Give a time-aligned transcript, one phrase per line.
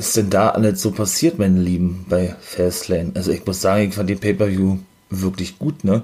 [0.00, 3.12] ist denn da alles so passiert, meine Lieben, bei Fastlane?
[3.14, 4.78] Also ich muss sagen, ich fand den Pay-Per-View
[5.10, 6.02] wirklich gut, ne?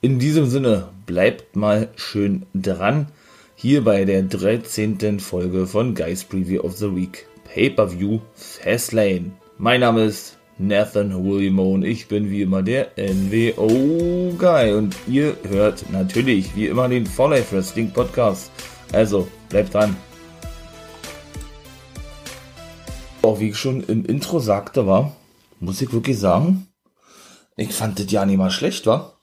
[0.00, 3.06] In diesem Sinne, bleibt mal schön dran.
[3.54, 5.20] Hier bei der 13.
[5.20, 9.30] Folge von Guys Preview of the Week Pay-Per-View Fastlane.
[9.58, 15.36] Mein Name ist Nathan William und ich bin wie immer der NWO Guy und ihr
[15.48, 18.50] hört natürlich wie immer den For Life Wrestling Podcast.
[18.92, 19.94] Also bleibt dran.
[23.22, 25.14] Auch wie ich schon im Intro sagte, war,
[25.60, 26.68] muss ich wirklich sagen,
[27.56, 29.20] ich fand das ja nicht mal schlecht, war.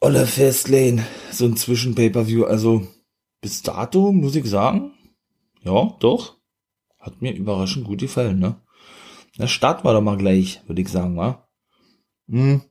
[0.00, 2.86] Olle Fastlane, so ein Zwischen-Pay-Per-View, also
[3.42, 4.92] bis dato muss ich sagen,
[5.62, 6.36] ja, doch,
[6.98, 8.60] hat mir überraschend gut gefallen, ne?
[9.36, 11.46] Na, starten wir doch mal gleich, würde ich sagen, wa?
[12.28, 12.62] Hm.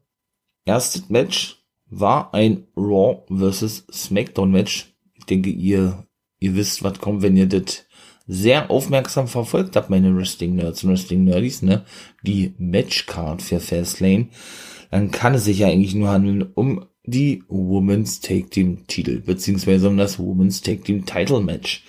[0.66, 3.86] Erstes Match war ein Raw vs.
[3.92, 4.96] SmackDown Match.
[5.14, 6.08] Ich denke, ihr,
[6.40, 7.85] ihr wisst, was kommt, wenn ihr das
[8.28, 11.86] sehr aufmerksam verfolgt habt, meine Wrestling-Nerds und Wrestling-Nerdies, ne?
[12.24, 14.28] Die Matchcard für Fastlane.
[14.92, 19.88] Dann kann es sich ja eigentlich nur handeln um die Women's Take Team Titel, beziehungsweise
[19.88, 21.84] um das Women's Take Team Title Match.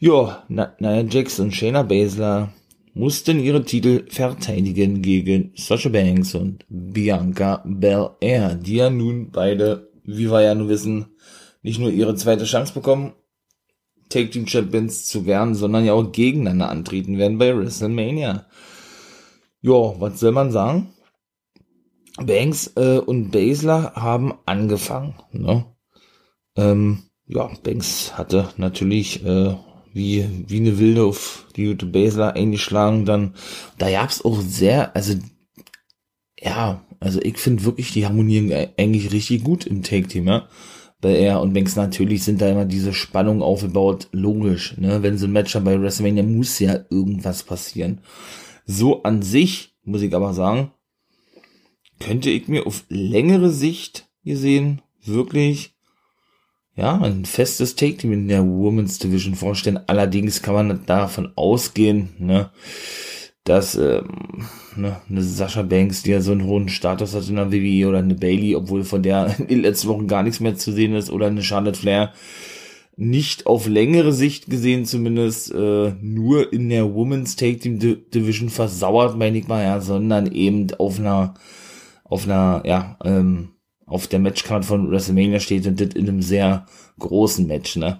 [0.00, 2.52] Ja, Nia Jax und Shayna Baszler
[2.94, 10.30] mussten ihre Titel verteidigen gegen Sasha Banks und Bianca Belair, die ja nun beide, wie
[10.30, 11.06] wir ja nun wissen,
[11.62, 13.12] nicht nur ihre zweite Chance bekommen,
[14.08, 18.46] Take Team Champions zu werden, sondern ja auch gegeneinander antreten werden bei WrestleMania.
[19.60, 20.92] Ja, was soll man sagen?
[22.16, 25.14] Banks äh, und Baszler haben angefangen.
[25.32, 25.64] Ne?
[26.56, 29.56] Ähm, ja, Banks hatte natürlich äh,
[29.92, 33.04] wie, wie eine Wilde auf die gute Baszler eingeschlagen.
[33.04, 33.34] Dann,
[33.78, 35.14] da gab's auch sehr, also
[36.38, 40.48] ja, also ich finde wirklich, die harmonieren eigentlich richtig gut im Take-Team, ja.
[41.00, 45.02] Bei er und Banks natürlich sind da immer diese Spannung aufgebaut, logisch, ne?
[45.02, 48.00] Wenn so ein Match bei WrestleMania muss ja irgendwas passieren.
[48.64, 50.72] So an sich, muss ich aber sagen,
[52.00, 55.74] könnte ich mir auf längere Sicht gesehen wirklich
[56.76, 59.80] ja, ein festes Take-Team in der Women's Division vorstellen.
[59.86, 62.50] Allerdings kann man davon ausgehen, ne,
[63.44, 64.46] dass ähm,
[64.76, 67.98] ne, eine Sascha Banks, die ja so einen hohen Status hat in der WWE oder
[67.98, 71.10] eine Bailey, obwohl von der in den letzten Wochen gar nichts mehr zu sehen ist,
[71.10, 72.12] oder eine Charlotte Flair,
[72.96, 79.16] nicht auf längere Sicht gesehen zumindest äh, nur in der Women's Take Team Division versauert,
[79.16, 81.34] meine ich mal, ja, sondern eben auf einer
[82.04, 83.50] auf einer, ja, ähm,
[83.86, 86.66] auf der Matchcard von WrestleMania steht und das in einem sehr
[86.98, 87.98] großen Match, ne?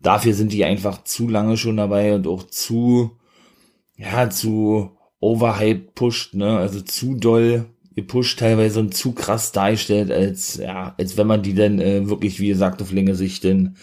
[0.00, 3.18] Dafür sind die einfach zu lange schon dabei und auch zu,
[3.96, 4.90] ja, zu
[5.20, 6.58] overhyped pusht, ne?
[6.58, 11.54] Also zu doll gepusht teilweise und zu krass dargestellt, als, ja, als wenn man die
[11.54, 13.76] dann äh, wirklich, wie gesagt, auf längere Sicht denn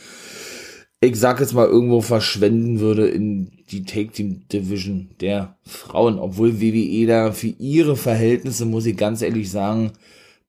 [1.03, 7.31] ich sag jetzt mal, irgendwo verschwenden würde in die Take-Team-Division der Frauen, obwohl WWE da
[7.34, 9.91] für ihre Verhältnisse, muss ich ganz ehrlich sagen,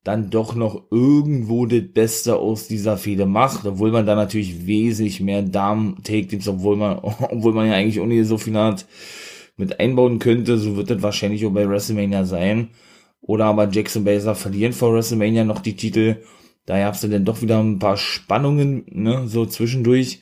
[0.05, 5.19] dann doch noch irgendwo das Beste aus dieser Fehde macht, obwohl man da natürlich wesentlich
[5.19, 8.85] mehr Damen-Take-Teams, obwohl man, obwohl man ja eigentlich ohne so viel hat,
[9.57, 12.69] mit einbauen könnte, so wird das wahrscheinlich auch bei WrestleMania sein.
[13.21, 16.17] Oder aber Jackson Baser verlieren vor WrestleMania noch die Titel.
[16.65, 20.21] Da gab's dann doch wieder ein paar Spannungen, ne, so zwischendurch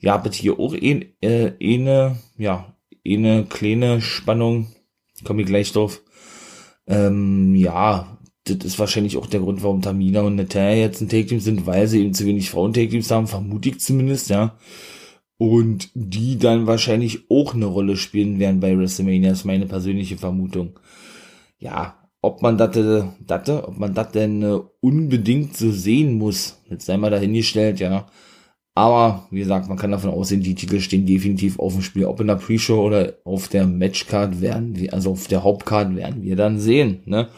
[0.00, 2.74] ja, bitte hier auch eine, äh, eine, ja,
[3.06, 4.68] eine kleine Spannung,
[5.24, 6.02] komme ich gleich drauf.
[6.86, 11.40] Ähm, ja, das ist wahrscheinlich auch der Grund, warum Tamina und Natalia jetzt ein Take-Team
[11.40, 14.56] sind, weil sie eben zu wenig Frauen-Take-Teams haben, vermute ich zumindest, ja.
[15.40, 20.78] Und die dann wahrscheinlich auch eine Rolle spielen werden bei WrestleMania, ist meine persönliche Vermutung.
[21.58, 22.76] Ja, ob man das,
[23.26, 28.06] das, ob man das denn äh, unbedingt so sehen muss, jetzt sei mal dahingestellt, ja.
[28.74, 32.04] Aber wie gesagt, man kann davon ausgehen, die Titel stehen definitiv auf dem Spiel.
[32.04, 36.22] Ob in der Pre-Show oder auf der Matchcard werden wir, also auf der Hauptcard werden
[36.22, 37.00] wir dann sehen.
[37.06, 37.30] Ne?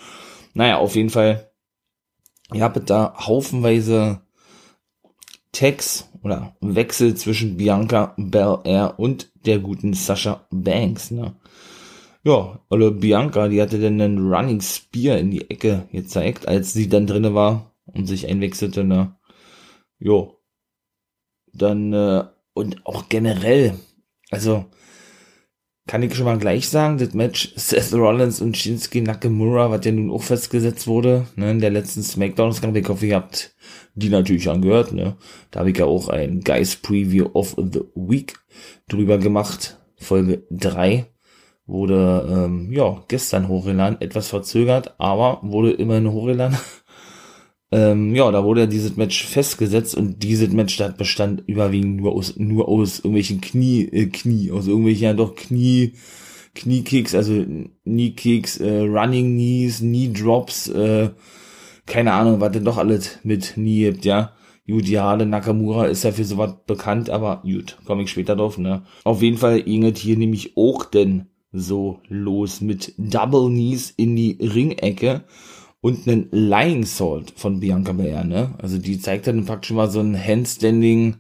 [0.55, 1.53] Naja, auf jeden Fall,
[2.53, 4.23] ihr habt da haufenweise
[5.53, 11.11] Tags oder Wechsel zwischen Bianca Belair und der guten Sasha Banks.
[11.11, 11.35] Ne?
[12.25, 16.89] Ja, oder Bianca, die hatte dann einen Running Spear in die Ecke gezeigt, als sie
[16.89, 18.85] dann drinne war und sich einwechselte.
[18.85, 19.17] Ne?
[19.99, 20.39] Jo,
[21.53, 22.25] dann äh,
[22.55, 23.75] und auch generell,
[24.31, 24.67] also
[25.93, 29.93] kann ich schon mal gleich sagen, das Match Seth Rollins und Shinsuke Nakamura, was ja
[29.93, 33.55] nun auch festgesetzt wurde, ne, in der letzten Smackdown-Ausgabe, ich hoffe, ihr habt
[33.95, 35.19] die natürlich angehört, ne,
[35.51, 38.33] da habe ich ja auch ein Guys Preview of the Week
[38.89, 41.05] drüber gemacht, Folge 3,
[41.67, 46.57] wurde, ähm, ja, gestern hochgeladen, etwas verzögert, aber wurde immerhin hochgeladen.
[47.73, 52.13] ähm, ja, da wurde ja dieses Match festgesetzt und dieses Match da bestand überwiegend nur
[52.13, 55.95] aus, nur aus irgendwelchen Knie, äh, Knie, aus irgendwelchen ja doch Knie,
[56.55, 57.45] Kniekicks, also
[57.85, 61.11] Kneekicks, äh, Running Knees, Knee Drops, äh,
[61.87, 64.33] keine Ahnung, was denn doch alles mit Knie gibt, ja.
[64.67, 68.83] Gut, ja, Nakamura ist ja für sowas bekannt, aber gut, komme ich später drauf, ne.
[69.05, 74.39] Auf jeden Fall ging hier nämlich auch denn so los mit Double Knees in die
[74.41, 75.25] Ringecke
[75.83, 78.55] und einen Lying Salt von Bianca Belair, ne?
[78.59, 81.17] Also die zeigt dann praktisch mal so ein Handstanding,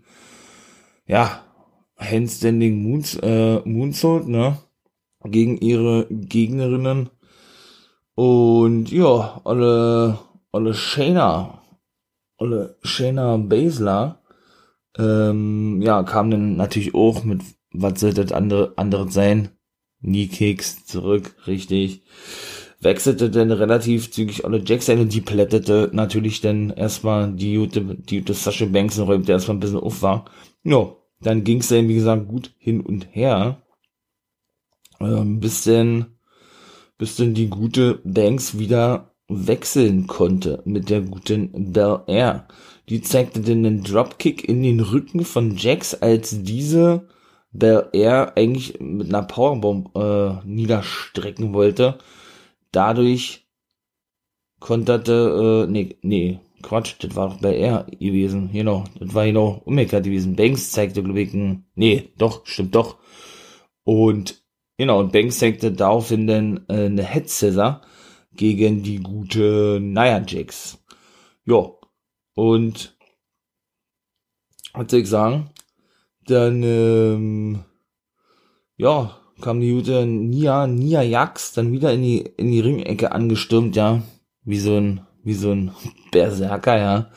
[1.04, 1.42] ja,
[1.98, 4.58] Handstanding Moons, äh, Moonsault, ne?
[5.24, 7.10] Gegen ihre Gegnerinnen.
[8.14, 10.18] Und ja, alle,
[10.52, 11.60] alle Shayna,
[12.38, 14.22] alle Shayna Baszler,
[14.96, 17.40] ähm, ja, kam dann natürlich auch mit,
[17.72, 19.48] was sollte das andere, andere sein?
[20.02, 22.02] Knee Kicks zurück, richtig
[22.82, 27.80] wechselte dann relativ zügig alle Jacks ein und die plättete natürlich dann erstmal die gute,
[27.80, 30.24] die gute Sascha Banks und räumte erstmal ein bisschen auf war.
[30.64, 33.62] Ja, dann ging's dann, wie gesagt, gut hin und her.
[35.00, 36.06] Ähm, bis denn,
[36.98, 42.48] bis denn die gute Banks wieder wechseln konnte mit der guten Bel Air.
[42.88, 47.06] Die zeigte dann einen Dropkick in den Rücken von Jax, als diese
[47.52, 51.98] Bel Air eigentlich mit einer Powerbomb äh, niederstrecken wollte
[52.72, 53.46] dadurch
[54.60, 59.60] konterte, äh, nee, nee, Quatsch, das war doch bei R gewesen, genau, das war genau
[59.64, 60.36] umgekehrt gewesen.
[60.36, 62.98] Banks zeigte, glaube ich, ein, nee, doch, stimmt doch.
[63.84, 64.42] Und,
[64.78, 67.82] genau, und Banks zeigte daraufhin dann äh, eine Head Scissor
[68.34, 70.78] gegen die gute Nia Jax.
[71.44, 71.72] Ja,
[72.34, 72.96] und,
[74.72, 75.50] was soll ich sagen,
[76.26, 77.64] dann, ähm,
[78.76, 83.76] ja, kam die gute Nia, Nia Jax dann wieder in die, in die Ringecke angestürmt,
[83.76, 84.02] ja.
[84.44, 85.72] Wie so ein, wie so ein
[86.12, 87.10] Berserker, ja.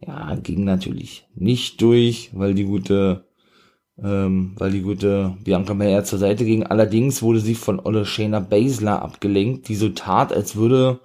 [0.00, 3.24] Ja, ging natürlich nicht durch, weil die gute,
[4.00, 6.62] ähm, weil die gute Bianca Belair zur Seite ging.
[6.62, 11.00] Allerdings wurde sie von Olle Shayna Baszler abgelenkt, die so tat, als würde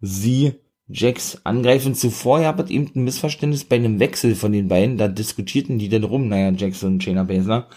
[0.00, 0.54] sie
[0.86, 1.94] Jax angreifen.
[1.94, 4.96] Zuvor gab es eben ein Missverständnis bei einem Wechsel von den beiden.
[4.96, 7.68] Da diskutierten die denn rum, naja, Jax und Shayna Baszler.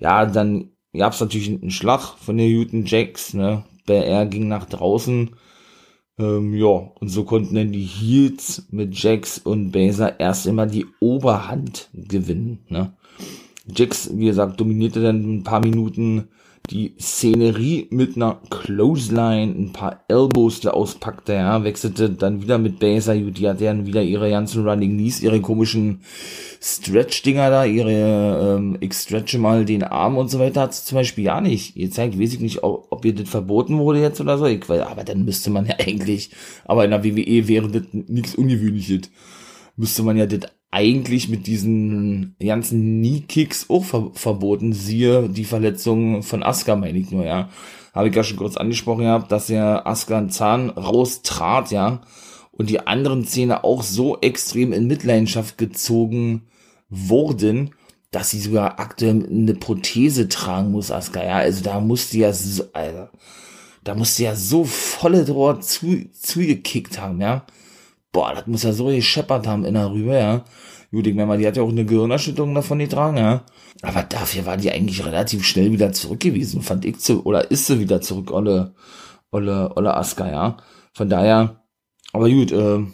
[0.00, 3.64] Ja, dann gab es natürlich einen Schlag von der Newton Jacks, ne?
[3.86, 5.36] Er ging nach draußen.
[6.18, 10.86] Ähm, ja, und so konnten dann die Heels mit Jax und Baser erst immer die
[11.00, 12.96] Oberhand gewinnen, ne?
[13.66, 16.28] Jax, wie gesagt, dominierte dann ein paar Minuten
[16.70, 22.78] die Szenerie mit einer Clothesline, ein paar Elbows, der auspackte, ja, wechselte dann wieder mit
[22.78, 26.00] Baser, die hat dann wieder ihre ganzen Running Knees, ihre komischen
[26.62, 31.24] Stretch-Dinger da, ihre, ähm, ich stretche mal den Arm und so weiter, hat zum Beispiel
[31.24, 31.76] ja nicht.
[31.76, 34.64] Ihr zeigt, weiß ich nicht, ob, ob ihr das verboten wurde jetzt oder so, ich,
[34.70, 36.30] aber dann müsste man ja eigentlich,
[36.64, 39.10] aber in der WWE wäre das nichts Ungewöhnliches.
[39.76, 44.72] Müsste man ja das eigentlich mit diesen ganzen Knee-Kicks auch ver verboten.
[44.72, 47.48] Siehe die Verletzung von Asuka, meine ich nur, ja.
[47.94, 52.00] Habe ich ja schon kurz angesprochen gehabt, dass er Asuka einen Zahn raustrat, ja.
[52.50, 56.48] Und die anderen Zähne auch so extrem in Mitleidenschaft gezogen
[56.88, 57.70] wurden,
[58.10, 61.36] dass sie sogar aktuell eine Prothese tragen muss, Asuka, ja.
[61.36, 63.12] Also da musste ja so, Alter,
[63.84, 67.46] da musste ja so volle Drohr zu, zugekickt haben, ja
[68.14, 70.44] boah, das muss ja so gescheppert haben in der Rübe, ja.
[70.90, 73.44] Gut, ich meine mal, die hat ja auch eine Gehirnerschütterung davon getragen, ja.
[73.82, 77.66] Aber dafür war die eigentlich relativ schnell wieder zurück gewesen, fand ich zu, oder ist
[77.66, 78.74] sie wieder zurück, Olle,
[79.32, 80.56] Olle, Olle Aska, ja.
[80.94, 81.64] Von daher,
[82.12, 82.86] aber gut, äh,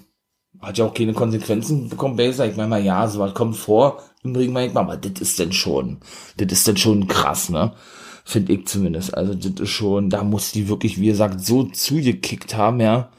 [0.61, 2.47] hat ja auch keine Konsequenzen bekommen, Baser.
[2.47, 5.99] Ich meine mal, ja, sowas kommt vor im Ring, mal, aber das ist denn schon,
[6.39, 7.75] das ist denn schon krass, ne?
[8.25, 9.15] Finde ich zumindest.
[9.15, 13.11] Also, das ist schon, da muss die wirklich, wie gesagt, so zugekickt haben, ja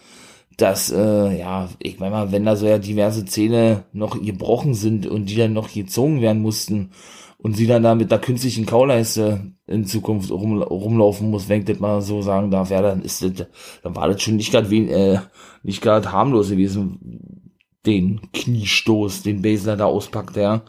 [0.61, 5.07] dass, äh, ja, ich meine mal, wenn da so ja diverse Zähne noch gebrochen sind
[5.07, 6.91] und die dann noch gezogen werden mussten
[7.37, 11.65] und sie dann da mit der künstlichen Kauleiste in Zukunft rum, rumlaufen muss, wenn ich
[11.65, 13.47] das mal so sagen darf, ja, dann ist das,
[13.81, 15.19] dann war das schon nicht gerade äh,
[15.63, 17.51] nicht gerade harmlos gewesen,
[17.85, 20.61] den Kniestoß, den Basler da auspackt, ja.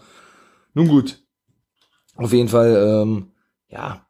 [0.75, 1.23] Nun gut.
[2.17, 3.33] Auf jeden Fall, ähm,
[3.69, 4.07] ja,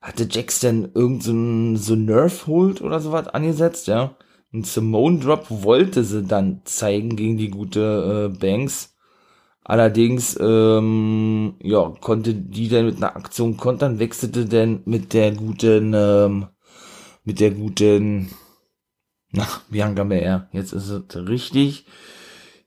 [0.00, 4.16] hatte Jax denn irgendein so, so Nerf Hold oder sowas angesetzt, ja.
[4.52, 8.96] Ein Simone Drop wollte sie dann zeigen gegen die gute äh, Banks.
[9.62, 15.92] Allerdings, ähm, ja, konnte die dann mit einer Aktion kontern, wechselte dann mit der guten,
[15.94, 16.48] ähm,
[17.22, 18.30] mit der guten,
[19.30, 20.48] na, Bianca Belair.
[20.52, 21.86] Jetzt ist es richtig.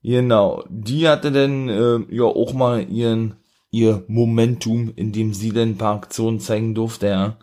[0.04, 0.64] Genau.
[0.70, 3.36] Die hatte dann, äh, ja, auch mal ihren,
[3.72, 7.38] ihr Momentum, in dem sie dann ein paar Aktionen zeigen durfte, ja.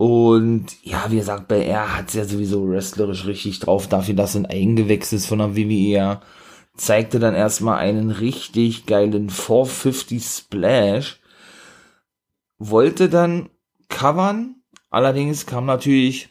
[0.00, 4.40] Und ja, wie gesagt, bei er hat's ja sowieso wrestlerisch richtig drauf, dafür, dass er
[4.40, 6.22] ein Eigengewächs ist von der WWE.
[6.74, 11.20] Zeigte dann erstmal einen richtig geilen 450 Splash.
[12.56, 13.50] Wollte dann
[13.90, 16.30] covern, allerdings kam natürlich,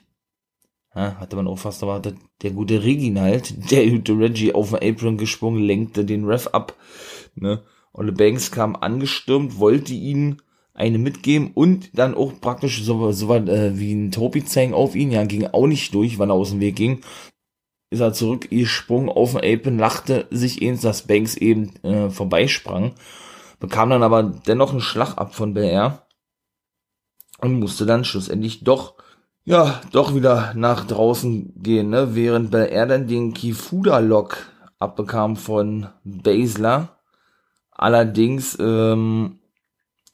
[0.95, 5.17] ja, hatte man auch fast erwartet, der gute Reginald, der gute Reggie auf den Apron
[5.17, 6.73] gesprungen, lenkte den Ref ab,
[7.35, 7.61] ne.
[7.93, 10.41] Olle Banks kam angestürmt, wollte ihn
[10.79, 14.95] eine mitgeben und dann auch praktisch so, so was äh, wie ein Topi zeigen auf
[14.95, 15.11] ihn.
[15.11, 17.01] Ja, ging auch nicht durch, weil er aus dem Weg ging.
[17.91, 22.93] Ist er zurückgesprungen auf den Apron, lachte sich eins, dass Banks eben äh, vorbeisprang.
[23.59, 26.07] Bekam dann aber dennoch einen Schlag ab von BR
[27.39, 28.93] und musste dann schlussendlich doch
[29.45, 32.13] ja, doch wieder nach draußen gehen, ne?
[32.13, 34.45] während BR dann den Kifuda-Lock
[34.77, 36.99] abbekam von Basler.
[37.71, 39.38] Allerdings ähm,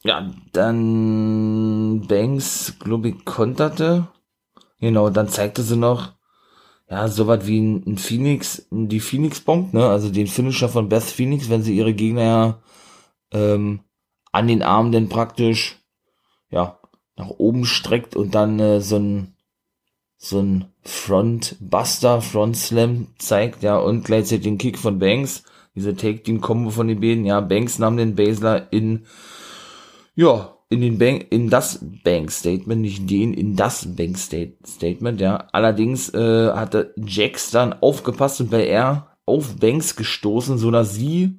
[0.06, 4.08] ja, dann Banks, glaube ich, konterte.
[4.78, 6.12] Genau, dann zeigte sie noch,
[6.88, 11.02] ja, so was wie ein, Phoenix, die Phoenix Bomb, ne, also den Finisher von Beth
[11.02, 12.62] Phoenix, wenn sie ihre Gegner ja,
[13.32, 13.80] ähm,
[14.32, 15.76] an den Armen dann praktisch,
[16.50, 16.78] ja,
[17.16, 19.34] nach oben streckt und dann äh, so ein,
[20.18, 25.42] so ein Front Buster, Front Slam zeigt, ja, und gleichzeitig den Kick von Banks,
[25.74, 29.06] diese Take-Team-Kombo von den beiden, ja, Banks nahm den Basler in
[30.16, 35.46] ja, in den Bank, in das Bank Statement, nicht den, in das Bank Statement, ja.
[35.52, 41.38] Allerdings äh, hatte Jax dann aufgepasst und bei er auf Banks gestoßen, so dass sie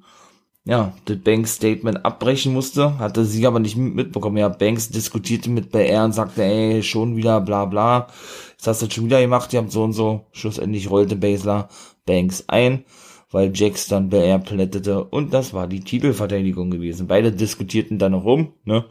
[0.64, 4.36] ja, das Banks Statement abbrechen musste, hatte sie aber nicht mitbekommen.
[4.36, 8.08] Ja, Banks diskutierte mit BR und sagte, ey, schon wieder bla bla.
[8.50, 10.26] Jetzt hast du das schon wieder gemacht, ihr habt so und so.
[10.32, 11.68] Schlussendlich rollte Basler
[12.04, 12.84] Banks ein
[13.30, 17.06] weil Jax dann BR plättete und das war die Titelverteidigung gewesen.
[17.06, 18.84] Beide diskutierten dann noch rum, ne?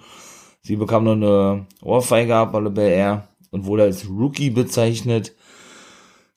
[0.62, 5.34] Sie bekam noch eine Ohrfeige ab, weil BR und wurde als Rookie bezeichnet.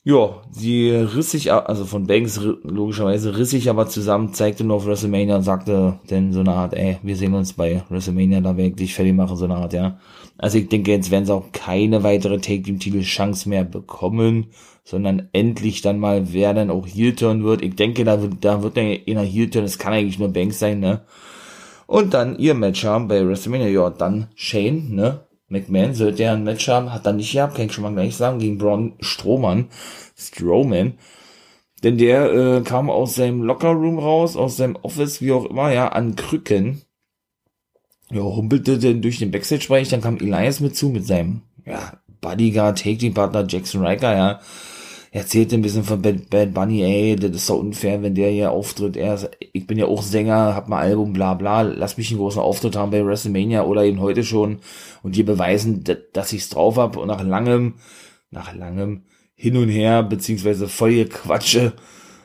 [0.02, 4.86] Ja, sie riss sich, also von Banks logischerweise riss sich aber zusammen, zeigte nur auf
[4.86, 8.70] WrestleMania und sagte denn so eine Art, ey, wir sehen uns bei WrestleMania, da werde
[8.70, 9.98] ich dich fertig machen, so eine Art, ja.
[10.38, 14.46] Also ich denke, jetzt werden sie auch keine weitere Take-Team-Titel-Chance mehr bekommen
[14.84, 17.62] sondern endlich dann mal, wer dann auch Heel-Turn wird.
[17.62, 21.02] Ich denke, da wird, da wird einer Heel-Turn, das kann eigentlich nur Banks sein, ne?
[21.86, 25.26] Und dann ihr Match haben bei WrestleMania, ja, dann Shane, ne?
[25.48, 28.16] McMahon sollte ja ein Match haben, hat er nicht gehabt, kann ich schon mal gleich
[28.16, 29.66] sagen, gegen Braun Strohmann,
[30.16, 30.94] Strowman.
[31.82, 35.88] Denn der äh, kam aus seinem Lockerroom raus, aus seinem Office, wie auch immer, ja,
[35.88, 36.82] an Krücken.
[38.10, 42.78] Ja, humpelte denn durch den Backstage-Bereich, dann kam Elias mit zu, mit seinem, ja, Bodyguard,
[42.78, 44.40] Take-Team-Partner Jackson Riker, ja
[45.10, 48.52] erzählt ein bisschen von Bad, Bad Bunny, ey, das ist so unfair, wenn der hier
[48.52, 48.96] auftritt.
[48.96, 52.40] Er, ich bin ja auch Sänger, hab mal Album, bla bla, lass mich einen großen
[52.40, 54.60] Auftritt haben bei WrestleMania oder eben heute schon
[55.02, 57.74] und dir beweisen, dass ich's drauf hab und nach langem,
[58.30, 61.72] nach langem hin und her, beziehungsweise voll Quatsche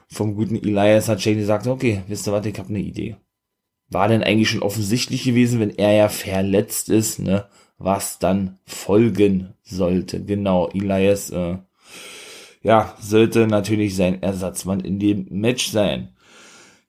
[0.07, 3.17] vom guten Elias hat Shane gesagt, okay, wisst ihr was, ich hab eine Idee.
[3.89, 7.45] War denn eigentlich schon offensichtlich gewesen, wenn er ja verletzt ist, ne,
[7.77, 10.23] was dann folgen sollte.
[10.23, 11.57] Genau, Elias, äh,
[12.65, 16.15] ja, sollte natürlich sein Ersatzmann in dem Match sein.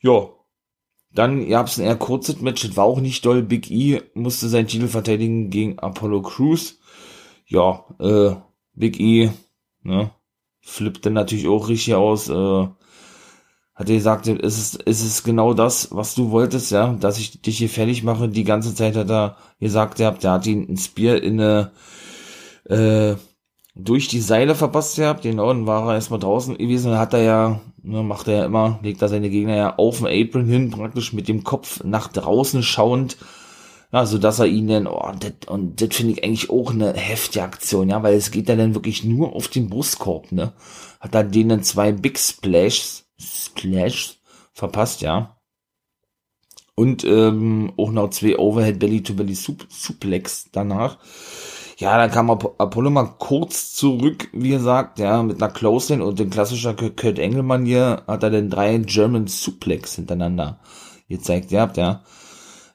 [0.00, 0.30] Ja,
[1.12, 3.42] dann gab's ein eher kurzes Match, das war auch nicht doll.
[3.42, 6.78] Big E musste sein Titel verteidigen gegen Apollo Crews.
[7.44, 8.36] Ja, äh,
[8.72, 9.30] Big E,
[9.82, 10.10] ne,
[10.62, 12.68] flippte natürlich auch richtig aus, äh,
[13.74, 17.42] hat er gesagt, es ist, es ist genau das, was du wolltest, ja, dass ich
[17.42, 18.30] dich hier fertig mache.
[18.30, 21.72] Die ganze Zeit hat er gesagt, er hat ihn ein Spear in eine,
[22.64, 23.16] äh,
[23.78, 27.22] durch die Seile verpasst gehabt, genau, dann war er erstmal draußen gewesen, dann hat er
[27.22, 30.70] ja, ne, macht er ja immer, legt er seine Gegner ja auf den Apron hin,
[30.70, 33.18] praktisch mit dem Kopf nach draußen schauend,
[33.92, 36.94] ja, so dass er ihn dann, oh, das, und das finde ich eigentlich auch eine
[36.94, 40.54] heftige Aktion, ja, weil es geht ja dann wirklich nur auf den Brustkorb, ne,
[41.00, 44.16] hat er denen zwei Big Splashs, Splashs
[44.54, 45.36] verpasst, ja,
[46.74, 50.98] und ähm, auch noch zwei Overhead Belly to Belly Suplex danach,
[51.78, 56.30] ja, dann kam Apollo mal kurz zurück, wie gesagt, ja, mit einer Close-In und den
[56.30, 60.58] klassischer Kurt Engelmann hier hat er den drei German Suplex hintereinander
[61.08, 62.02] gezeigt gehabt, ja.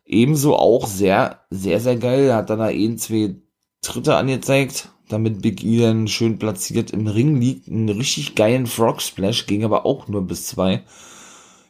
[0.06, 3.38] Ebenso auch sehr, sehr, sehr geil, hat dann da ein, zwei
[3.82, 9.02] Tritte angezeigt, damit Big E dann schön platziert im Ring liegt, einen richtig geilen Frog
[9.02, 10.84] Splash, ging aber auch nur bis zwei.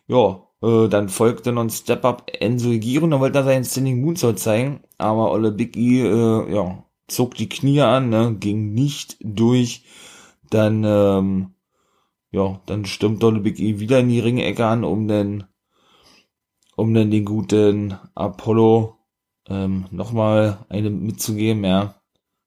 [0.07, 4.39] Ja, äh, dann folgte noch ein Step-Up Enzo Giro, dann wollte er seinen Standing Moonsault
[4.39, 9.85] zeigen, aber Olle Big E, äh, ja, zog die Knie an, ne, ging nicht durch.
[10.49, 11.53] Dann, ähm,
[12.31, 15.45] ja, dann stimmt Donald Big E wieder in die Ringecke an, um den,
[16.75, 18.97] um dann den guten Apollo
[19.47, 21.95] ähm, nochmal eine mitzugeben, ja.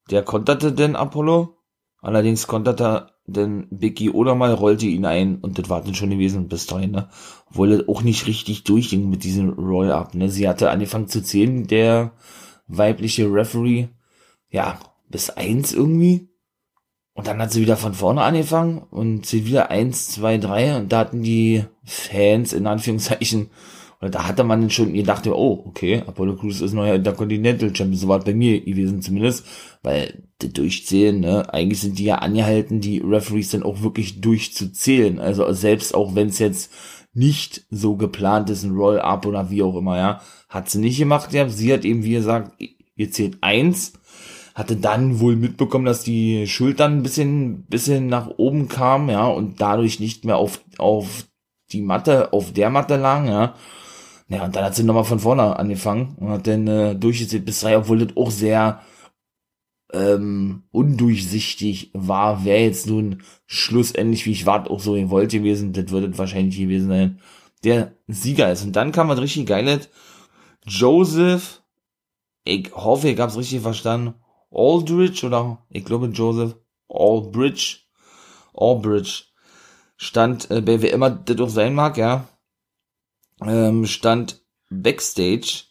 [0.09, 1.57] der konterte den Apollo.
[2.01, 6.47] Allerdings konterte denn Biggie oder mal rollte ihn ein und das war dann schon gewesen
[6.47, 7.09] bis dahin, ne?
[7.57, 10.29] Er auch nicht richtig durchging mit diesem Roll-Up, ne?
[10.29, 12.11] Sie hatte angefangen zu zählen, der
[12.67, 13.87] weibliche Referee,
[14.55, 16.29] ja, bis eins irgendwie.
[17.13, 20.77] Und dann hat sie wieder von vorne angefangen und sie wieder eins, zwei, drei.
[20.77, 23.49] Und da hatten die Fans in Anführungszeichen
[24.01, 28.07] und da hatte man schon gedacht, oh, okay, Apollo Crews ist neuer Intercontinental Champion, so
[28.07, 29.45] war bei mir gewesen zumindest,
[29.83, 35.19] weil die durchzählen, ne, eigentlich sind die ja angehalten, die Referees dann auch wirklich durchzuzählen,
[35.19, 36.71] also selbst auch wenn es jetzt
[37.13, 41.33] nicht so geplant ist, ein Roll-Up oder wie auch immer, ja, hat sie nicht gemacht,
[41.33, 42.51] ja, sie hat eben, wie gesagt,
[42.95, 43.93] ihr zählt eins,
[44.55, 49.61] hatte dann wohl mitbekommen, dass die Schultern ein bisschen, bisschen nach oben kamen, ja, und
[49.61, 51.27] dadurch nicht mehr auf, auf
[51.71, 53.53] die Matte, auf der Matte lagen, ja,
[54.29, 57.59] ja, und dann hat sie nochmal von vorne angefangen und hat dann äh, durchgezählt bis
[57.59, 58.81] drei, obwohl das auch sehr
[59.93, 65.89] ähm, undurchsichtig war, wer jetzt nun schlussendlich, wie ich warte, auch so gewollt gewesen, das
[65.89, 67.19] würde wahrscheinlich gewesen sein,
[67.63, 68.63] der Sieger ist.
[68.63, 69.89] Und dann kam was richtig Geiles.
[70.65, 71.61] Joseph,
[72.45, 74.15] ich hoffe, ich hab's richtig verstanden,
[74.55, 76.55] Aldridge oder ich glaube Joseph
[76.89, 77.79] Aldbridge,
[78.53, 79.23] Aldbridge
[79.97, 82.27] stand, äh, wer immer das auch sein mag, ja,
[83.41, 85.65] ähm, stand Backstage.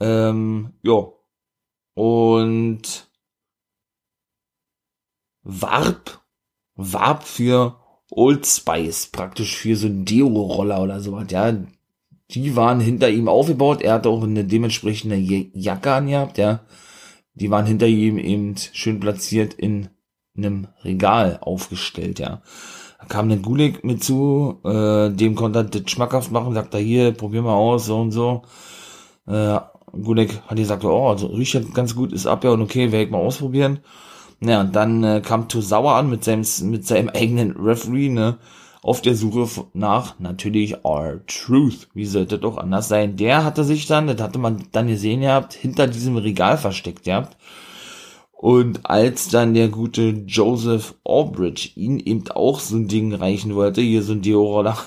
[0.00, 1.08] Ähm, ja.
[1.94, 3.08] Und
[5.42, 6.22] warb,
[6.74, 11.56] warb für Old Spice, praktisch für so ein Deo-Roller oder sowas, ja.
[12.30, 16.64] Die waren hinter ihm aufgebaut, er hatte auch eine dementsprechende Jacke angehabt, ja.
[17.40, 19.88] Die waren hinter ihm eben schön platziert in
[20.36, 22.42] einem Regal aufgestellt, ja.
[22.98, 26.80] Da kam ein Gulik mit zu, äh, dem konnte er das schmackhaft machen, sagt er
[26.80, 28.42] hier, probier mal aus, so und so.
[29.26, 29.58] Äh,
[29.92, 33.04] Gulik hat gesagt, oh, also riecht ja ganz gut, ist ab ja und okay, werde
[33.04, 33.80] ich mal ausprobieren.
[34.40, 38.38] Naja, und dann äh, kam Tosawa an mit seinem, mit seinem eigenen Referee, ne,
[38.82, 41.88] auf der Suche nach natürlich our truth.
[41.94, 43.16] Wie sollte auch anders sein?
[43.16, 47.36] Der hatte sich dann, das hatte man dann gesehen gehabt, hinter diesem Regal versteckt gehabt.
[48.32, 53.80] Und als dann der gute Joseph Albridge ihn eben auch so ein Ding reichen wollte,
[53.80, 54.78] hier so ein Deo-Roller,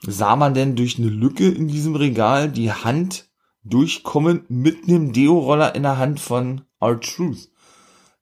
[0.00, 3.28] sah man denn durch eine Lücke in diesem Regal die Hand
[3.62, 7.50] durchkommen mit einem Deo-Roller in der Hand von R-Truth,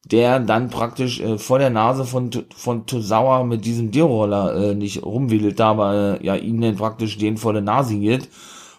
[0.05, 5.03] der dann praktisch äh, vor der Nase von, von Tosawa mit diesem Deo-Roller äh, nicht
[5.03, 8.29] rumwedelt, aber äh, ja, ihn dann praktisch den vor der Nase geht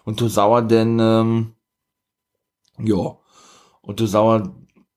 [0.04, 1.54] und Tosawa denn, ähm,
[2.78, 3.16] ja,
[3.82, 4.52] und Tosawa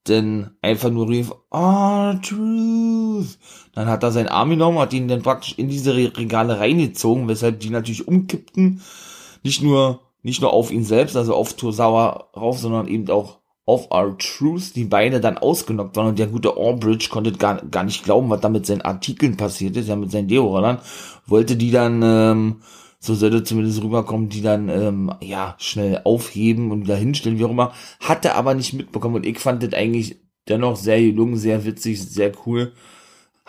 [0.07, 3.37] denn einfach nur rief, ah, Truth.
[3.73, 7.59] Dann hat er seinen Arm genommen, hat ihn dann praktisch in diese Regale reingezogen, weshalb
[7.59, 8.81] die natürlich umkippten.
[9.43, 13.38] Nicht nur, nicht nur auf ihn selbst, also auf Tosawa rauf, sondern eben auch
[13.69, 16.07] auf our Truth, die beide dann ausgenockt waren.
[16.07, 19.77] Und der gute Albridge konnte gar, gar nicht glauben, was da mit seinen Artikeln passiert
[19.77, 20.79] ist, ja, mit seinen Deo-Rollern.
[21.27, 22.55] Wollte die dann, ähm,
[22.99, 27.51] so sollte zumindest rüberkommen, die dann ähm, ja schnell aufheben und wieder hinstellen, wie auch
[27.51, 27.71] immer.
[27.99, 32.31] Hatte aber nicht mitbekommen und ich fand das eigentlich dennoch sehr gelungen, sehr witzig, sehr
[32.47, 32.73] cool.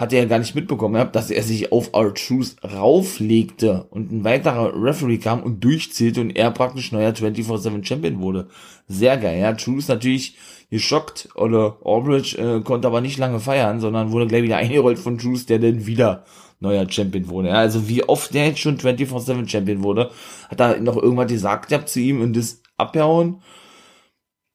[0.01, 4.73] Hatte er gar nicht mitbekommen, dass er sich auf Our Truth rauflegte und ein weiterer
[4.75, 8.49] Referee kam und durchzählte und er praktisch neuer 24-7 Champion wurde.
[8.89, 9.53] Sehr geil, ja.
[9.53, 10.37] Truth natürlich
[10.71, 15.19] geschockt oder Albridge äh, konnte aber nicht lange feiern, sondern wurde gleich wieder eingerollt von
[15.19, 16.25] Truth, der dann wieder
[16.61, 17.49] neuer Champion wurde.
[17.49, 20.11] Ja, also wie oft der jetzt schon 24-7 Champion wurde,
[20.49, 23.43] hat er noch irgendwas gesagt gehabt zu ihm und das abgehauen.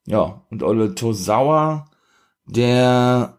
[0.08, 1.86] Ja, und Ole Tosawa,
[2.48, 3.38] der,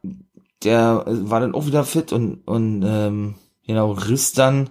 [0.66, 3.34] der war dann auch wieder fit und, und ähm,
[3.66, 4.70] genau, riss dann,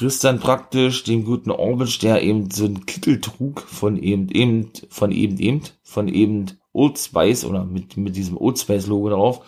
[0.00, 4.70] riss dann praktisch dem guten Orbit, der eben so einen Kittel trug von eben, eben,
[4.88, 9.40] von eben, eben, von eben Old Spice oder mit, mit diesem Old Spice Logo drauf,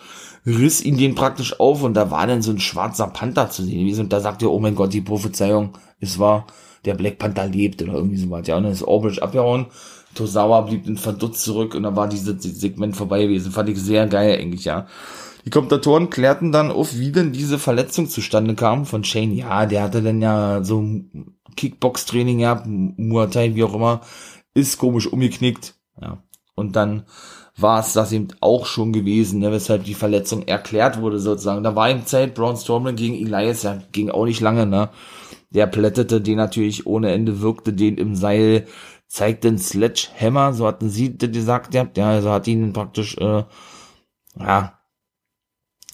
[0.45, 3.99] riss ihn den praktisch auf und da war dann so ein schwarzer Panther zu sehen.
[3.99, 6.47] Und da sagte er, oh mein Gott, die Prophezeiung ist wahr,
[6.83, 8.47] der Black Panther lebt oder irgendwie so was.
[8.47, 9.67] Ja, und dann ist Albridge abgehauen.
[10.15, 13.51] Tosawa blieb dann verdutzt zurück und dann war dieses Segment vorbei gewesen.
[13.51, 14.87] Fand ich sehr geil eigentlich, ja.
[15.45, 19.33] Die Kommentatoren klärten dann auf, wie denn diese Verletzung zustande kam von Shane.
[19.33, 20.83] Ja, der hatte dann ja so
[21.55, 24.01] Kickbox-Training gehabt, Muay Thai, wie auch immer,
[24.53, 25.75] ist komisch umgeknickt.
[25.99, 26.21] Ja.
[26.55, 27.03] Und dann
[27.57, 31.63] war es das eben auch schon gewesen, ne, weshalb die Verletzung erklärt wurde sozusagen.
[31.63, 34.89] Da war im Zeit Braun Strowman gegen Elias, ja, ging auch nicht lange, ne.
[35.49, 38.67] Der plättete den natürlich ohne Ende, wirkte den im Seil,
[39.07, 43.43] zeigte den Sledgehammer, so hatten sie gesagt, ja, ja also hat ihn praktisch, äh,
[44.39, 44.80] ja,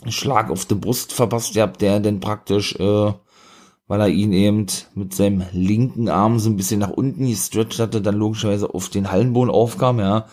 [0.08, 3.14] Schlag auf die Brust verpasst, ja, der denn praktisch, äh,
[3.88, 8.02] weil er ihn eben mit seinem linken Arm so ein bisschen nach unten gestretcht hatte,
[8.02, 10.28] dann logischerweise auf den Hallenboden aufkam, ja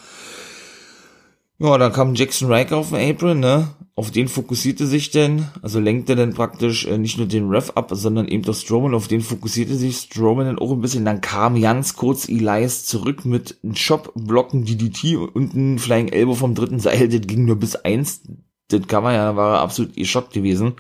[1.59, 3.69] Ja, dann kam Jackson Riker auf den Apron, ne?
[3.97, 7.91] Auf den fokussierte sich denn, also lenkte dann praktisch äh, nicht nur den Ref ab,
[7.93, 11.05] sondern eben das Strowman, auf den fokussierte sich Strowman dann auch ein bisschen.
[11.05, 16.35] Dann kam ganz kurz Elias zurück mit einem Shop, Blocken, DDT und ein Flying Elbow
[16.35, 17.09] vom dritten Seil.
[17.09, 18.23] Das ging nur bis eins.
[18.69, 20.75] Das man ja, war absolut geschockt gewesen.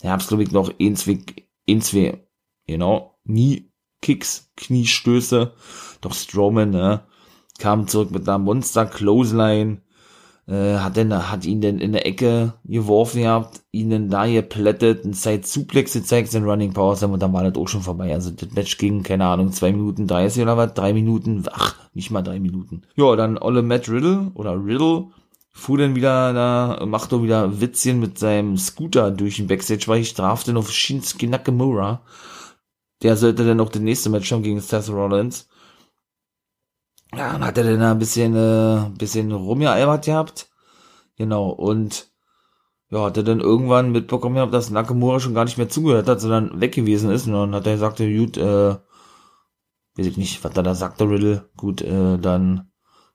[0.00, 2.20] Da hab's, glaube ich, noch ein, zwei,
[2.66, 5.54] genau, nie Kicks, Kniestöße.
[6.00, 7.04] Doch Strowman, ne,
[7.58, 9.82] kam zurück mit einer Monster Clothesline
[10.48, 15.04] äh, hat, denn, hat ihn denn in der Ecke geworfen gehabt, ihn dann da geplättet,
[15.04, 18.12] ein Side Suplex gezeigt, den Running Power Slam und dann war das auch schon vorbei.
[18.12, 22.10] Also das Match ging, keine Ahnung, zwei Minuten 30 oder was, drei Minuten, ach, nicht
[22.10, 22.82] mal drei Minuten.
[22.96, 25.06] Ja, dann Olle Matt Riddle oder Riddle
[25.52, 30.00] fuhr dann wieder da, macht doch wieder Witzchen mit seinem Scooter durch den Backstage, weil
[30.00, 32.02] ich strafte auf Shinsuke Nakamura.
[33.02, 35.48] Der sollte dann auch das nächste Match haben gegen Seth Rollins.
[37.14, 40.48] Ja, dann hat er dann ein bisschen, äh, bisschen rumgealbert gehabt.
[41.16, 42.10] Genau, und
[42.90, 46.20] ja, hat er dann irgendwann mitbekommen gehabt, dass Nakamura schon gar nicht mehr zugehört hat,
[46.20, 47.26] sondern weg gewesen ist.
[47.26, 48.76] Und dann hat er gesagt, gut, äh,
[49.96, 52.71] weiß ich nicht, was er da sagte, Riddle, gut, äh, dann,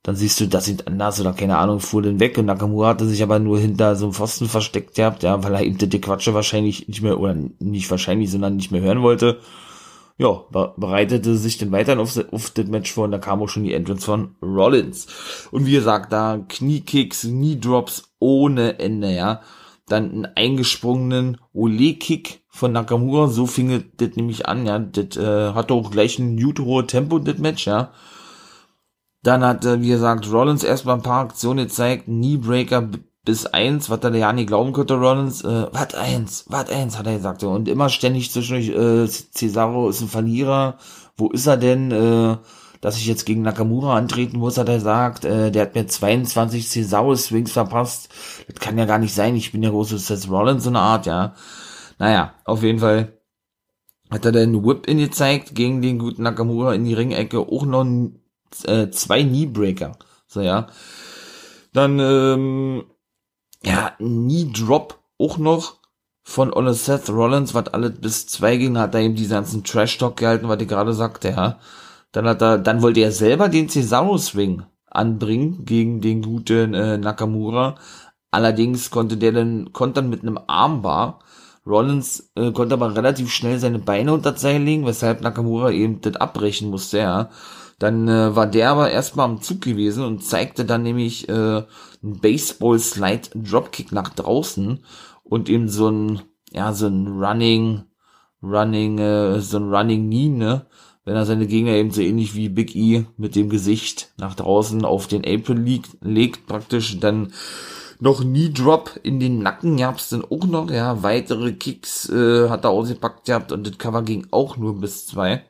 [0.07, 3.05] dann siehst du, das sieht anders oder keine Ahnung, fuhr dann weg und Nakamura hatte
[3.05, 6.33] sich aber nur hinter so einem Pfosten versteckt gehabt, ja, weil er eben die Quatsche
[6.33, 9.39] wahrscheinlich nicht mehr, oder nicht wahrscheinlich, sondern nicht mehr hören wollte
[10.17, 13.63] ja, bereitete sich dann weiterhin auf, auf das Match vor und da kam auch schon
[13.63, 15.07] die Entrance von Rollins.
[15.51, 19.41] Und wie gesagt, da Kniekicks, Knee-Drops ohne Ende, ja.
[19.87, 24.79] Dann einen eingesprungenen Ole-Kick von Nakamura, so fing das nämlich an, ja.
[24.79, 27.91] Das äh, hatte auch gleich ein hohe Tempo, das Match, ja.
[29.27, 32.87] Dann hat, äh, wie gesagt, Rollins erstmal ein paar Aktionen gezeigt, Kneebreaker
[33.25, 37.07] bis eins, was er ja nicht glauben konnte, Rollins, äh, was eins, was eins, hat
[37.07, 37.43] er gesagt.
[37.43, 40.77] Und immer ständig zwischendurch, äh, Cesaro ist ein Verlierer,
[41.17, 42.37] wo ist er denn, äh,
[42.79, 46.65] dass ich jetzt gegen Nakamura antreten muss, hat er gesagt, äh, der hat mir 22
[46.69, 48.07] Cesaro-Swings verpasst.
[48.47, 51.05] Das kann ja gar nicht sein, ich bin ja große Seth Rollins, so eine Art,
[51.05, 51.33] ja.
[51.99, 53.19] Naja, auf jeden Fall
[54.09, 57.83] hat er dann Whip-In gezeigt gegen den guten Nakamura in die Ringecke, auch noch
[58.65, 60.67] äh, zwei Kneebreaker, so ja.
[61.73, 62.85] Dann, ähm,
[63.63, 65.77] ja, nie Drop auch noch
[66.23, 70.17] von Ole Seth Rollins, was alles bis zwei ging, hat er eben diesen ganzen Trash-Talk
[70.17, 71.59] gehalten, was ich gerade sagte, ja.
[72.11, 76.97] Dann hat er, dann wollte er selber den Cesaro Swing anbringen gegen den guten äh,
[76.97, 77.75] Nakamura.
[78.31, 81.19] Allerdings konnte der dann kontern mit einem Armbar.
[81.65, 86.15] Rollins äh, konnte aber relativ schnell seine Beine unter Seil legen, weshalb Nakamura eben das
[86.15, 87.29] abbrechen musste, ja.
[87.79, 92.19] Dann äh, war der aber erstmal am Zug gewesen und zeigte dann nämlich äh, einen
[92.21, 94.83] Baseball-Slide Dropkick nach draußen
[95.23, 97.83] und eben so ein, ja, so ein Running,
[98.41, 100.65] Running, äh, so ein Running Knee, ne?
[101.05, 104.83] Wenn er seine Gegner eben so ähnlich wie Big E mit dem Gesicht nach draußen
[104.83, 107.31] auf den Apron liegt, legt praktisch dann
[107.99, 112.65] noch Knee Drop in den Nacken gab's dann auch noch, ja, weitere Kicks äh, hat
[112.65, 115.43] er ausgepackt gehabt und das Cover ging auch nur bis zwei.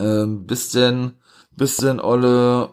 [0.00, 1.14] Ähm, bis denn,
[1.52, 2.70] bis denn Olle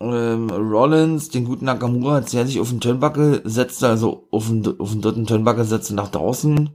[0.00, 4.78] ähm, Rollins, den guten Nakamura, als er sich auf den Turnbuckle setzte, also auf den,
[4.80, 6.70] auf den dritten Turnbuckle setzte, nach draußen,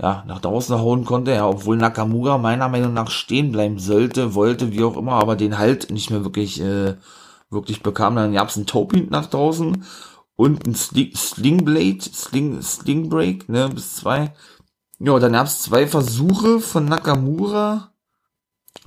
[0.00, 4.72] ja, nach draußen hauen konnte, ja, obwohl Nakamura meiner Meinung nach stehen bleiben sollte, wollte,
[4.72, 6.96] wie auch immer, aber den halt nicht mehr wirklich, äh,
[7.50, 8.16] wirklich bekam.
[8.16, 9.84] Dann gab's einen Topin nach draußen
[10.36, 14.34] und ein Sling, Slingblade, Sling, Slingbreak, ne, bis zwei.
[14.98, 17.92] Ja, dann gab's zwei Versuche von Nakamura,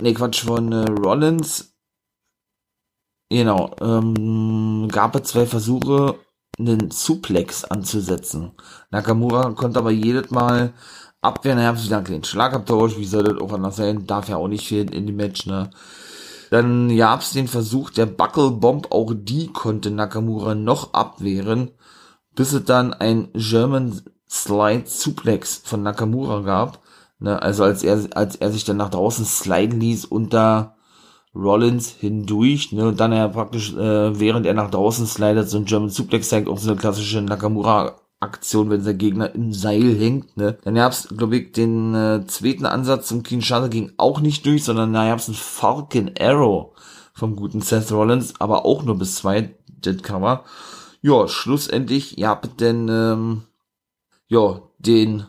[0.00, 1.70] ne, Quatsch, von äh, Rollins,
[3.32, 6.18] Genau, ähm, gab es zwei Versuche,
[6.58, 8.52] einen Suplex anzusetzen.
[8.90, 10.72] Nakamura konnte aber jedes Mal
[11.20, 14.36] abwehren, er hat wieder einen kleinen Schlagabtausch, wie soll das auch anders sein, darf ja
[14.36, 15.70] auch nicht fehlen in dem Match, ne.
[16.50, 21.70] Dann gab's den Versuch der Buckle Bomb, auch die konnte Nakamura noch abwehren,
[22.34, 26.79] bis es dann ein German Slide Suplex von Nakamura gab,
[27.20, 30.76] ne, also als er, als er sich dann nach draußen sliden ließ da
[31.34, 35.64] Rollins hindurch, ne, und dann er praktisch, äh, während er nach draußen slidet, so ein
[35.64, 40.58] German Suplex zeigt, auch so eine klassische Nakamura-Aktion, wenn der Gegner im Seil hängt, ne.
[40.64, 44.92] Dann gab's, glaube ich, den äh, zweiten Ansatz zum Kinshasa ging auch nicht durch, sondern
[44.92, 46.74] da gab's einen Falcon Arrow
[47.14, 50.44] vom guten Seth Rollins, aber auch nur bis zwei, das Cover.
[51.02, 53.42] Ja, schlussendlich, ihr habt denn, ähm,
[54.26, 55.26] ja, den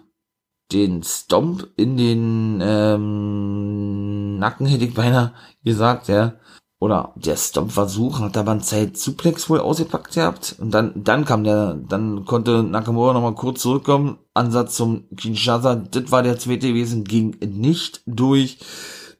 [0.71, 6.33] den Stomp in den ähm, Nacken, hätte ich beinahe gesagt, ja.
[6.79, 10.55] Oder der Stomp-Versuch hat aber einen Zeit-Suplex wohl ausgepackt gehabt.
[10.59, 14.17] Und dann, dann kam der, dann konnte Nakamura nochmal kurz zurückkommen.
[14.33, 18.57] Ansatz zum Kinshasa, das war der zweite gewesen, ging nicht durch.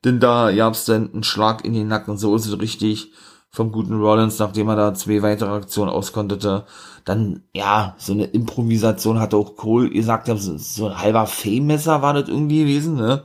[0.04, 3.12] Denn da gab's dann einen Schlag in den Nacken, so ist es richtig.
[3.52, 6.66] vom guten Rollins, nachdem er da zwei weitere Aktionen auskontete.
[7.06, 12.14] Dann, ja, so eine Improvisation hatte auch Cole gesagt, so, so ein halber Fame-Messer war
[12.14, 13.24] das irgendwie gewesen, ne?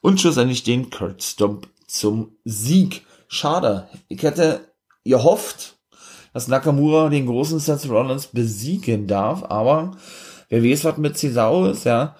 [0.00, 3.06] Und schlussendlich den Kurt Stomp zum Sieg.
[3.28, 3.88] Schade.
[4.08, 4.72] Ich hätte
[5.04, 5.76] gehofft,
[6.32, 9.96] dass Nakamura den großen Seth Rollins besiegen darf, aber
[10.48, 12.16] wer weiß, was mit Cesaro ist, ja.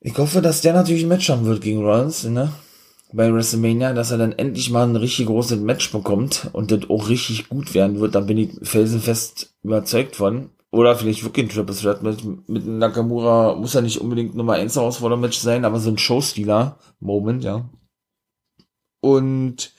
[0.00, 2.52] Ich hoffe, dass der natürlich ein Match haben wird gegen Rollins, ne?
[3.14, 7.08] Bei WrestleMania, dass er dann endlich mal ein richtig großes Match bekommt und das auch
[7.08, 10.50] richtig gut werden wird, dann bin ich felsenfest überzeugt von.
[10.72, 14.74] Oder vielleicht wirklich ein Triple Threat mit, mit Nakamura, muss ja nicht unbedingt Nummer 1
[14.74, 17.70] Herausforderer-Match sein, aber so ein Showstealer-Moment, ja.
[19.00, 19.72] Und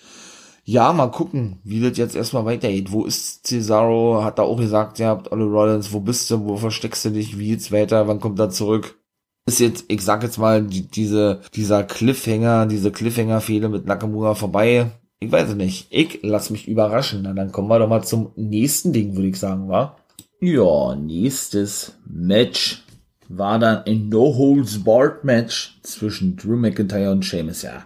[0.64, 2.94] ja, mal gucken, wie das jetzt erstmal weitergeht.
[2.94, 4.24] Wo ist Cesaro?
[4.24, 7.38] Hat er auch gesagt, ihr habt alle Rollins, wo bist du, wo versteckst du dich,
[7.38, 8.98] wie geht's weiter, wann kommt er zurück?
[9.46, 14.92] Ist jetzt, ich sag jetzt mal, die, diese, dieser Cliffhanger, diese Cliffhanger-Fehler mit Nakamura vorbei.
[15.20, 15.88] Ich weiß es nicht.
[15.92, 17.22] Ich lass mich überraschen.
[17.24, 19.98] Na, dann kommen wir doch mal zum nächsten Ding, würde ich sagen, wa?
[20.42, 22.84] Ja, nächstes Match
[23.30, 27.86] war dann ein No-Holds-Barred-Match zwischen Drew McIntyre und Sheamus, ja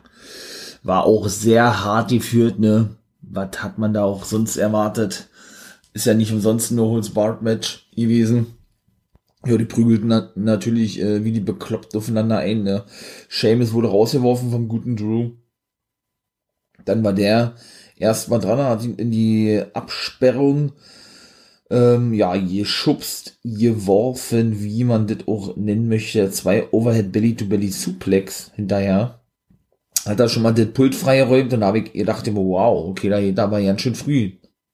[0.83, 2.89] war auch sehr hart geführt, ne?
[3.21, 5.27] Was hat man da auch sonst erwartet?
[5.93, 8.47] Ist ja nicht umsonst ein No-Holds-Barred-Match gewesen.
[9.45, 12.85] Ja, die prügelten na natürlich äh, wie die bekloppt aufeinander ein, ne?
[13.29, 15.31] Seamus wurde rausgeworfen vom guten Drew.
[16.85, 17.55] Dann war der
[17.95, 20.73] erstmal dran, hat ihn in die Absperrung
[21.69, 26.29] ähm, ja, geschubst, geworfen, wie man das auch nennen möchte.
[26.31, 29.21] Zwei Overhead Belly-to-Belly Suplex hinterher
[30.05, 33.19] hat er schon mal das Pult freigeräumt und da habe ich gedacht, wow, okay, da
[33.19, 34.31] geht aber ganz schön früh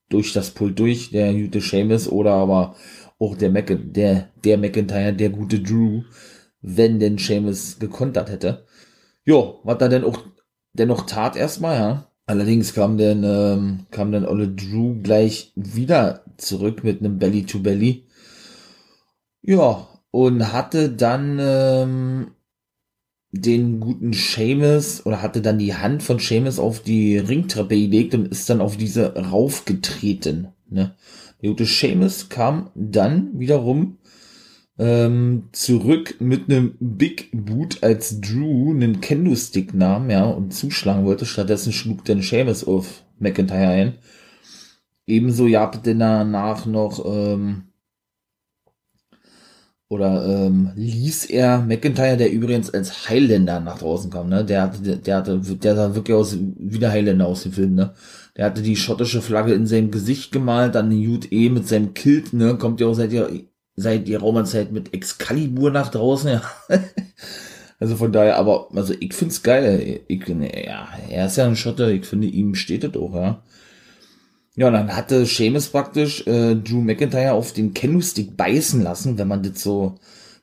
[0.08, 2.76] durch das Pult durch, der gute Seamus oder aber
[3.18, 6.02] auch der, Mac der, der McIntyre, der gute Drew,
[6.60, 8.66] wenn denn Seamus gekontert hätte.
[9.24, 10.22] Jo, was er denn auch
[10.72, 12.10] dennoch tat erstmal, ja.
[12.26, 17.60] Allerdings kam dann, ähm, kam dann Olle Drew gleich wieder zurück mit einem Belly to
[17.60, 18.06] Belly.
[19.42, 22.32] Ja, und hatte dann ähm,
[23.30, 28.28] den guten Seamus oder hatte dann die Hand von Seamus auf die Ringtreppe gelegt und
[28.28, 30.48] ist dann auf diese raufgetreten.
[30.68, 30.96] Ne?
[31.42, 33.98] Der gute Seamus kam dann wiederum
[34.78, 41.26] ähm, zurück mit einem Big Boot, als Drew einen Kendo-Stick nahm, ja, und zuschlagen wollte.
[41.26, 43.98] Stattdessen schlug dann Seamus auf McIntyre ein.
[45.06, 47.64] Ebenso jagte danach noch ähm,
[49.88, 54.44] oder ähm, ließ er McIntyre, der übrigens als Highlander nach draußen kam, ne?
[54.44, 57.94] Der hatte, der hatte, der sah wirklich aus wie der Highlander aus dem Film, ne?
[58.36, 62.32] Der hatte die schottische Flagge in seinem Gesicht gemalt, dann Jude E mit seinem Kilt,
[62.32, 62.56] ne?
[62.58, 63.30] Kommt ja auch seit der,
[63.76, 66.42] seit der Raumerzeit mit Excalibur nach draußen, ja.
[67.80, 71.90] also von daher, aber, also ich find's geil, ich, ja, er ist ja ein Schotte,
[71.92, 73.42] ich finde, ihm steht das auch, ja.
[74.54, 79.42] Ja, dann hatte Seamus praktisch äh, Drew McIntyre auf den Kendo-Stick beißen lassen, wenn man
[79.42, 79.96] das so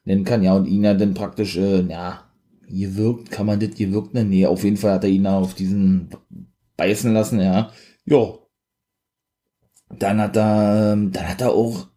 [0.06, 0.44] nennen kann.
[0.44, 2.24] Ja, und ihn ja dann praktisch, äh, ja,
[2.70, 4.30] gewirkt, kann man das gewirkt nennen?
[4.30, 6.10] Nee, auf jeden Fall hat er ihn auf diesen
[6.78, 7.72] beißen lassen, ja.
[8.06, 8.50] Jo.
[9.90, 11.88] Dann hat er, ähm, dann hat er auch,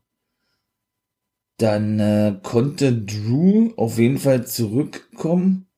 [1.59, 5.69] dann äh, konnte Drew auf jeden Fall zurückkommen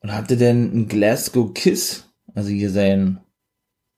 [0.00, 3.24] und hatte dann einen Glasgow Kiss, also hier sein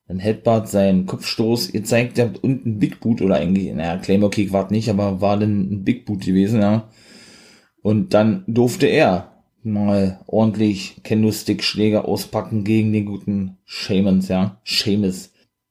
[0.06, 4.52] dann Headbutt seinen Kopfstoß gezeigt habt und ein Big Boot oder eigentlich, naja, Claymore Kick
[4.52, 6.88] war nicht, aber war dann ein Big Boot gewesen, ja.
[7.82, 9.35] Und dann durfte er
[9.66, 14.60] mal ordentlich Kendo-Stick-Schläge auspacken gegen den guten Seamus, ja.
[14.64, 15.30] Seamus.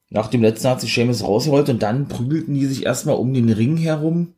[0.10, 3.50] Nach dem letzten hat sich Seamus rausgeholt und dann prügelten die sich erstmal um den
[3.50, 4.36] Ring herum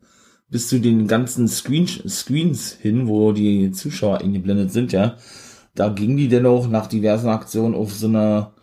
[0.48, 5.16] bis zu den ganzen Screen Screens hin, wo die Zuschauer eingeblendet sind, ja.
[5.74, 8.54] Da ging die dennoch nach diversen Aktionen auf so einer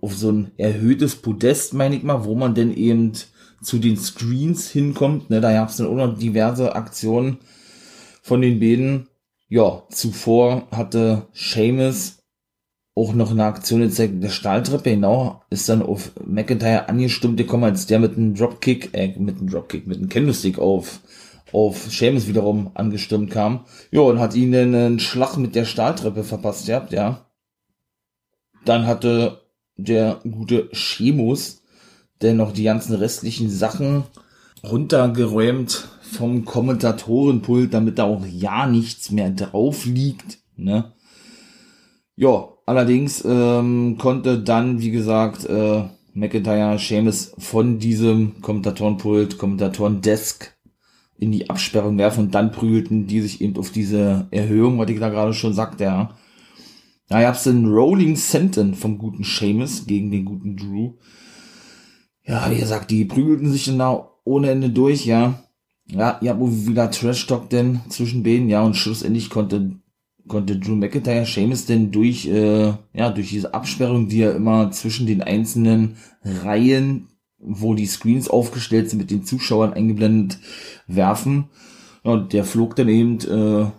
[0.00, 3.12] auf so ein erhöhtes Podest, meine ich mal, wo man denn eben
[3.62, 5.30] zu den Screens hinkommt.
[5.30, 7.38] Ne, da gab es dann auch noch diverse Aktionen
[8.22, 9.08] von den beiden.
[9.48, 12.18] Ja, zuvor hatte Seamus
[12.96, 17.86] auch noch eine Aktion gezeigt, der Stahltreppe, genau, ist dann auf McIntyre angestimmt gekommen, als
[17.86, 21.00] der mit einem Dropkick, äh, mit einem Dropkick, mit einem Candlestick auf,
[21.52, 23.66] auf Seamus wiederum angestimmt kam.
[23.90, 27.26] Ja, und hat ihn einen Schlag mit der Stahltreppe verpasst gehabt, ja.
[28.64, 29.42] Dann hatte
[29.76, 31.62] der gute Schemus,
[32.22, 34.04] der noch die ganzen restlichen Sachen
[34.64, 40.38] runtergeräumt vom Kommentatorenpult, damit da auch ja nichts mehr drauf liegt.
[40.56, 40.92] Ne?
[42.16, 50.56] Ja, allerdings ähm, konnte dann, wie gesagt, äh, McIntyre Seamus von diesem Kommentatorenpult, Kommentatorendesk
[51.18, 54.98] in die Absperrung werfen und dann prügelten die sich eben auf diese Erhöhung, was ich
[54.98, 56.16] da gerade schon sagte, ja.
[57.08, 60.94] Da gab's den Rolling Senton vom guten Seamus gegen den guten Drew.
[62.24, 65.45] Ja, wie gesagt, die prügelten sich dann da ohne Ende durch, ja.
[65.88, 69.70] Ja, ja, wo wieder Trash Talk denn zwischen beiden, ja, und schlussendlich konnte
[70.26, 75.06] konnte Drew McIntyre Seamus denn durch äh, ja durch diese Absperrung, die er immer zwischen
[75.06, 80.38] den einzelnen Reihen, wo die Screens aufgestellt sind, mit den Zuschauern eingeblendet
[80.86, 81.44] werfen.
[82.04, 83.70] Ja, und der flog dann eben äh,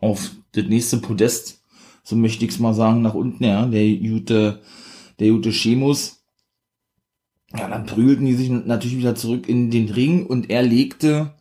[0.00, 1.62] auf das nächste Podest,
[2.02, 4.60] so möchte ich's mal sagen, nach unten, ja, der Jute,
[5.18, 6.23] der Jute Schemus.
[7.56, 11.34] Ja, dann prügelten die sich natürlich wieder zurück in den Ring und er legte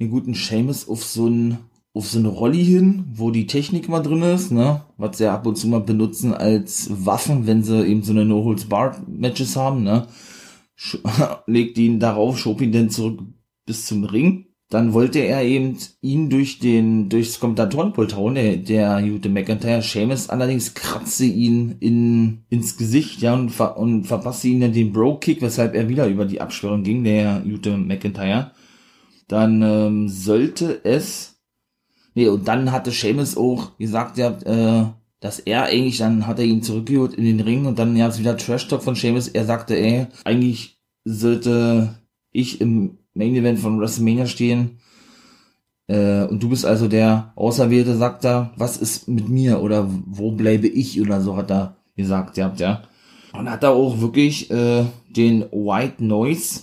[0.00, 1.58] den guten Seamus auf so ein
[1.94, 5.46] auf so eine Rolli hin, wo die Technik mal drin ist, ne, was sie ab
[5.46, 10.06] und zu mal benutzen als Waffen, wenn sie eben so eine No-Holds-Bar-Matches haben, ne,
[11.46, 13.20] legt ihn darauf, schob ihn dann zurück
[13.64, 18.98] bis zum Ring dann wollte er eben ihn durch den, durchs Kommentatorenpult hauen, der, der
[18.98, 19.80] Jute McIntyre.
[19.80, 24.92] Seamus allerdings kratzte ihn in, ins Gesicht, ja, und, ver, und verpasste ihn dann den
[24.92, 28.50] Bro-Kick, weshalb er wieder über die Absperrung ging, der Jute McIntyre.
[29.28, 31.40] Dann ähm, sollte es,
[32.14, 34.86] nee, und dann hatte Seamus auch gesagt, ja, äh,
[35.20, 38.18] dass er eigentlich, dann hat er ihn zurückgeholt in den Ring und dann ja, es
[38.18, 39.28] wieder Trash-Talk von Seamus.
[39.28, 41.94] Er sagte, ey, eigentlich sollte
[42.32, 44.78] ich im Main Event von WrestleMania stehen.
[45.88, 50.32] Äh, und du bist also der Auserwählte, sagt er, was ist mit mir oder wo
[50.32, 52.82] bleibe ich oder so hat er gesagt, ja, ja.
[53.32, 56.60] Und hat er auch wirklich äh, den White Noise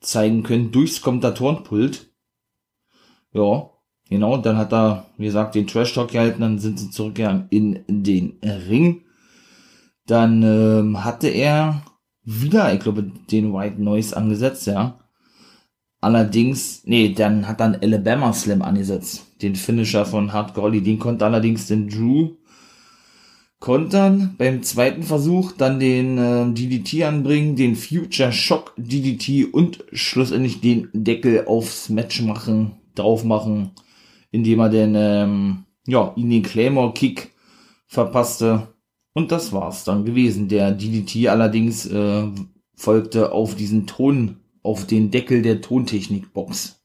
[0.00, 2.10] zeigen können durchs Kommentatorenpult.
[3.32, 3.70] Ja,
[4.08, 7.84] genau, dann hat er, wie gesagt, den Trash Talk gehalten, dann sind sie zurückgegangen in
[7.88, 9.02] den Ring.
[10.06, 11.82] Dann ähm, hatte er
[12.22, 14.99] wieder, ich glaube, den White Noise angesetzt, ja.
[16.00, 19.26] Allerdings, nee, dann hat dann Alabama Slam angesetzt.
[19.42, 20.82] Den Finisher von Hard Golly.
[20.82, 22.36] Den konnte allerdings den Drew
[23.58, 24.34] kontern.
[24.38, 30.88] Beim zweiten Versuch dann den äh, DDT anbringen, den Future Shock DDT und schlussendlich den
[30.94, 33.72] Deckel aufs Match machen, drauf machen,
[34.30, 37.32] indem er den, ähm, ja, ihn den Claymore Kick
[37.86, 38.68] verpasste.
[39.12, 40.48] Und das war's dann gewesen.
[40.48, 42.24] Der DDT allerdings äh,
[42.74, 46.80] folgte auf diesen Ton auf den Deckel der Tontechnikbox.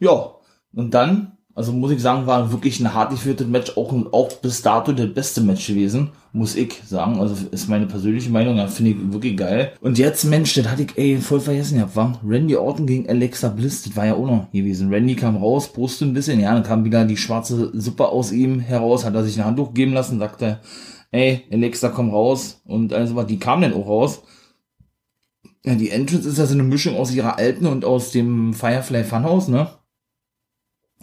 [0.00, 0.32] Ja,
[0.74, 4.60] und dann, also muss ich sagen, war wirklich ein hart geführtes Match, auch, auch bis
[4.62, 7.18] dato der beste Match gewesen, muss ich sagen.
[7.18, 9.72] Also ist meine persönliche Meinung, ja, finde ich wirklich geil.
[9.80, 13.48] Und jetzt, Mensch, das hatte ich ey voll vergessen gehabt, war Randy Orton gegen Alexa
[13.48, 14.92] Bliss, das war ja auch noch gewesen.
[14.92, 18.60] Randy kam raus, brust ein bisschen, ja, dann kam wieder die schwarze Suppe aus ihm
[18.60, 20.60] heraus, hat er sich ein Handtuch geben lassen, sagte,
[21.10, 22.60] ey, Alexa, komm raus.
[22.66, 24.22] Und also, die kam dann auch raus.
[25.66, 29.02] Ja, die Entrance ist ja so eine Mischung aus ihrer alten und aus dem Firefly
[29.02, 29.68] Funhouse, ne?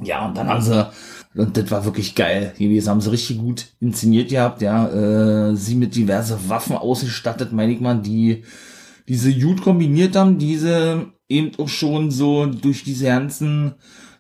[0.02, 0.89] Ja, und dann haben sie,
[1.36, 4.88] und das war wirklich geil gewesen, haben sie richtig gut inszeniert gehabt, ja,
[5.49, 8.43] äh, sie mit diverse Waffen ausgestattet, meine ich mal, die
[9.08, 13.76] diese gut kombiniert haben, diese eben auch schon so durch diese ganzen,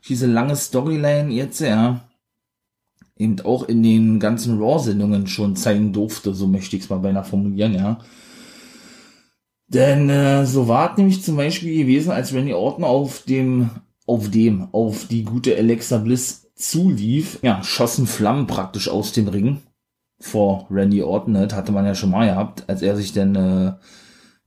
[0.07, 2.01] diese lange Storyline jetzt, ja,
[3.17, 7.23] eben auch in den ganzen Raw-Sendungen schon zeigen durfte, so möchte ich es mal beinahe
[7.23, 7.99] formulieren, ja.
[9.73, 13.71] Denn äh, so war nämlich zum Beispiel gewesen, als Randy Orton auf dem,
[14.05, 19.61] auf dem, auf die gute Alexa Bliss zulief, ja, schossen Flammen praktisch aus dem Ring
[20.19, 23.73] vor Randy Orton, das hatte man ja schon mal gehabt, als er sich dann, äh,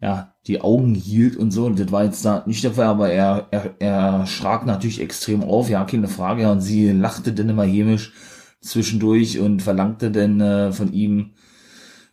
[0.01, 3.11] ja, die Augen hielt und so, und das war jetzt da nicht der Fall, aber
[3.11, 7.65] er, er, er schrak natürlich extrem auf, ja, keine Frage, und sie lachte dann immer
[7.65, 8.13] hämisch
[8.61, 11.33] zwischendurch und verlangte dann äh, von ihm,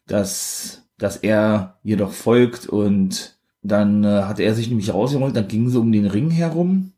[0.08, 5.70] dass dass er jedoch folgt und dann äh, hatte er sich nämlich rausgeholt, dann ging
[5.70, 6.92] sie um den Ring herum.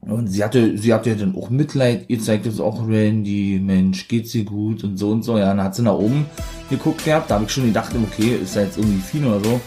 [0.00, 4.34] Und sie hatte, sie hatte dann auch Mitleid, ihr zeigt es auch Randy, Mensch, geht's
[4.34, 6.26] ihr gut und so und so, ja, dann hat sie nach oben
[6.68, 9.60] geguckt gehabt, da habe ich schon gedacht, okay, ist da jetzt irgendwie viel oder so,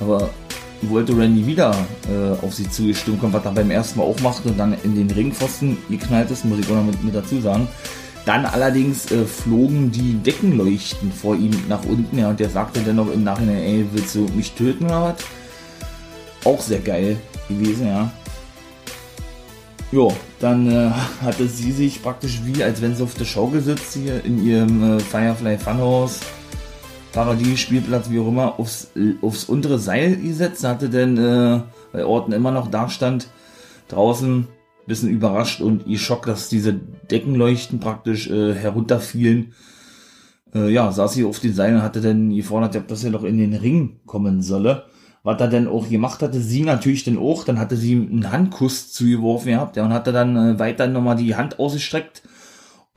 [0.00, 0.28] aber
[0.82, 1.74] wollte Randy wieder
[2.08, 4.94] äh, auf sie zugestimmt kommen, was er beim ersten Mal auch machte und dann in
[4.94, 7.66] den Ringpfosten geknallt ist, muss ich auch noch mit, mit dazu sagen.
[8.24, 12.96] Dann allerdings äh, flogen die Deckenleuchten vor ihm nach unten, ja, und der sagte dann
[12.96, 15.24] noch im Nachhinein, ey, willst du mich töten oder was?
[16.44, 17.16] Auch sehr geil
[17.48, 18.10] gewesen, ja.
[19.90, 20.90] Jo, dann äh,
[21.22, 24.98] hatte sie sich praktisch wie, als wenn sie auf der Schaukel sitzt hier in ihrem
[24.98, 26.20] äh, Firefly Funhouse
[27.12, 28.88] Paradie-Spielplatz, wie auch immer, aufs,
[29.22, 31.60] aufs untere Seil gesetzt, hatte dann, äh,
[31.92, 33.28] weil Orten immer noch da stand,
[33.88, 34.46] draußen
[34.88, 39.52] bisschen überrascht und ihr Schock, dass diese Deckenleuchten praktisch äh, herunterfielen.
[40.54, 43.38] Äh, ja, saß sie auf den Seilen und hatte dann gefordert, dass er doch in
[43.38, 44.84] den Ring kommen solle.
[45.22, 48.92] Was er dann auch gemacht hatte, sie natürlich dann auch, dann hatte sie einen Handkuss
[48.92, 52.22] zugeworfen gehabt, ja, und hatte dann äh, weiter nochmal die Hand ausgestreckt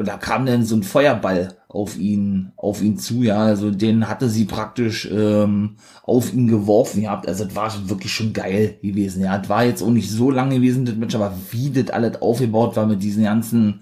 [0.02, 4.10] und da kam dann so ein Feuerball auf ihn, auf ihn zu, ja, also den
[4.10, 9.22] hatte sie praktisch ähm, auf ihn geworfen gehabt, also das war wirklich schon geil gewesen,
[9.22, 12.20] ja, das war jetzt auch nicht so lange gewesen, das Match, aber wie das alles
[12.20, 13.82] aufgebaut war mit diesen ganzen,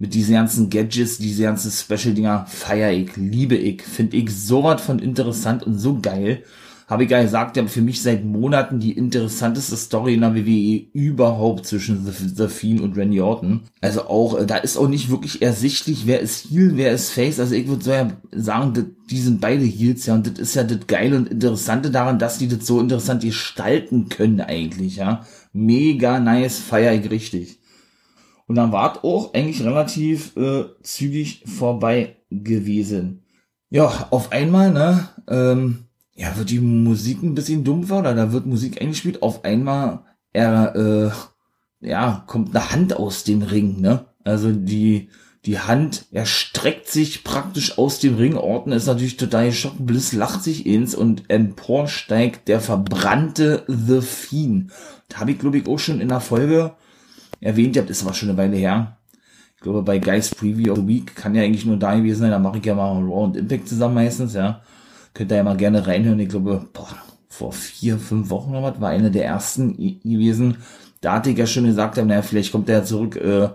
[0.00, 4.98] mit diesen ganzen Gadgets, diese ganzen Special-Dinger, feier ich, liebe ich, finde ich sowas von
[4.98, 6.42] interessant und so geil,
[6.86, 10.86] habe ich ja gesagt, ja, für mich seit Monaten die interessanteste Story in der WWE
[10.92, 13.62] überhaupt zwischen The, Fiend und Randy Orton.
[13.80, 17.40] Also auch, äh, da ist auch nicht wirklich ersichtlich, wer ist Heel, wer ist Face.
[17.40, 20.62] Also ich würde so ja sagen, die sind beide Heels, ja, und das ist ja
[20.62, 25.26] das Geile und Interessante daran, dass die das so interessant gestalten können eigentlich, ja.
[25.52, 27.58] Mega nice, feier ich richtig.
[28.46, 33.24] Und dann war auch eigentlich relativ äh, zügig vorbei gewesen.
[33.70, 35.85] Ja, auf einmal, ne, ähm,
[36.16, 39.22] ja, wird die Musik ein bisschen dumpfer oder da wird Musik eingespielt.
[39.22, 44.06] Auf einmal er, äh, ja, kommt eine Hand aus dem Ring, ne?
[44.24, 45.10] Also die,
[45.44, 48.34] die Hand erstreckt sich praktisch aus dem Ring.
[48.36, 49.86] Orton ist natürlich total geschockt.
[49.86, 54.72] Bliss lacht sich ins und empor steigt der verbrannte The Fiend.
[55.08, 56.72] Da habe ich, glaube ich, auch schon in der Folge
[57.40, 58.96] erwähnt, das ist aber schon eine Weile her.
[59.54, 62.30] Ich glaube, bei Guys Preview of the Week kann ja eigentlich nur da gewesen sein.
[62.30, 64.62] Da mache ich ja mal Raw und Impact zusammen meistens, ja.
[65.16, 66.20] Könnt ihr ja mal gerne reinhören.
[66.20, 66.88] Ich glaube, boah,
[67.30, 70.58] vor vier, fünf Wochen oder was, war eine der ersten gewesen.
[71.00, 73.48] Da hatte ich ja schon gesagt, naja, vielleicht kommt er ja zurück äh,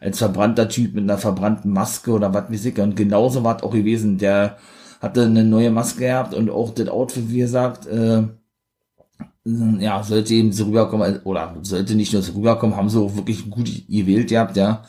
[0.00, 2.80] als verbrannter Typ mit einer verbrannten Maske oder was weiß ich.
[2.80, 4.18] Und genauso war es auch gewesen.
[4.18, 4.56] Der
[5.00, 8.24] hatte eine neue Maske gehabt und auch das Outfit, wie gesagt, äh,
[9.78, 13.48] ja, sollte eben so rüberkommen, oder sollte nicht nur so rüberkommen, haben sie auch wirklich
[13.48, 14.82] gut gewählt gehabt, ja.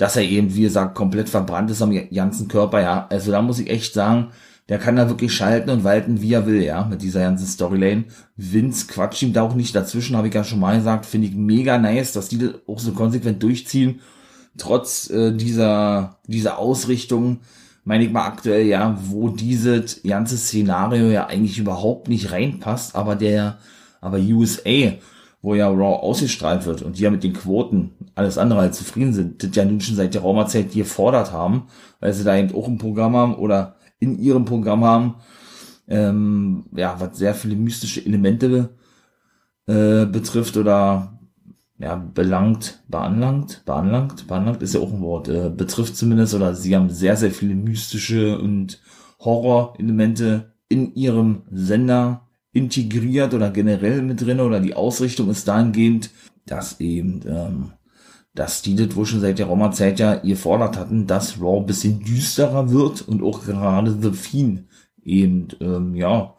[0.00, 3.06] Dass er eben, wie gesagt, komplett verbrannt ist am ganzen Körper, ja.
[3.10, 4.28] Also da muss ich echt sagen,
[4.70, 8.04] der kann da wirklich schalten und walten, wie er will, ja, mit dieser ganzen Storylane.
[8.34, 11.34] Vince quatscht ihm da auch nicht dazwischen, habe ich ja schon mal gesagt, finde ich
[11.34, 14.00] mega nice, dass die das auch so konsequent durchziehen,
[14.56, 17.40] trotz äh, dieser, dieser Ausrichtung,
[17.84, 23.16] meine ich mal aktuell, ja, wo dieses ganze Szenario ja eigentlich überhaupt nicht reinpasst, aber
[23.16, 23.58] der,
[24.00, 24.94] aber USA,
[25.42, 29.12] wo ja Raw ausgestrahlt wird und die ja mit den Quoten alles andere als zufrieden
[29.12, 31.64] sind, das ja nun schon seit der Raumerzeit gefordert haben,
[32.00, 35.14] weil sie da eben auch ein Programm haben oder in ihrem Programm haben,
[35.88, 38.70] ähm, ja, was sehr viele mystische Elemente
[39.66, 41.18] äh, betrifft oder
[41.78, 46.76] ja, belangt, beanlangt, beanlangt, beanlangt ist ja auch ein Wort, äh, betrifft zumindest, oder sie
[46.76, 48.80] haben sehr, sehr viele mystische und
[49.20, 56.10] Horror-Elemente in ihrem Sender integriert oder generell mit drin oder die Ausrichtung ist dahingehend,
[56.46, 57.72] dass eben ähm,
[58.34, 62.00] dass die das wohl schon seit der Roma-Zeit ja gefordert hatten, dass Raw ein bisschen
[62.00, 64.64] düsterer wird und auch gerade The Fiend
[65.04, 66.34] eben, ähm, ja,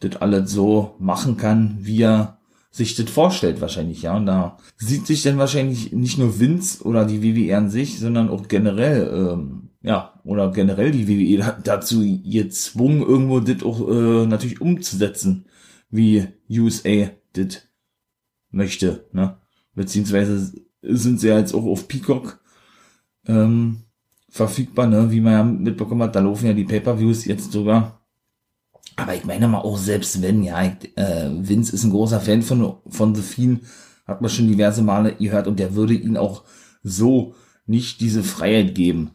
[0.00, 2.38] das alles so machen kann, wie er
[2.70, 4.16] sich das vorstellt wahrscheinlich, ja.
[4.16, 8.30] Und da sieht sich dann wahrscheinlich nicht nur Vince oder die WWE an sich, sondern
[8.30, 14.60] auch generell, ähm, ja, oder generell die WWE dazu gezwungen, irgendwo das auch äh, natürlich
[14.60, 15.46] umzusetzen,
[15.94, 17.62] wie USA das
[18.50, 19.38] möchte, ne?
[19.74, 22.40] Beziehungsweise sind sie jetzt auch auf Peacock
[23.26, 23.84] ähm,
[24.28, 25.10] verfügbar, ne?
[25.10, 28.00] wie man ja mitbekommen hat, da laufen ja die Pay-Per-Views jetzt sogar.
[28.96, 32.42] Aber ich meine mal auch selbst wenn, ja, ich, äh, Vince ist ein großer Fan
[32.42, 33.62] von, von The Fiend,
[34.06, 36.44] hat man schon diverse Male gehört und der würde ihn auch
[36.82, 37.34] so
[37.66, 39.12] nicht diese Freiheit geben.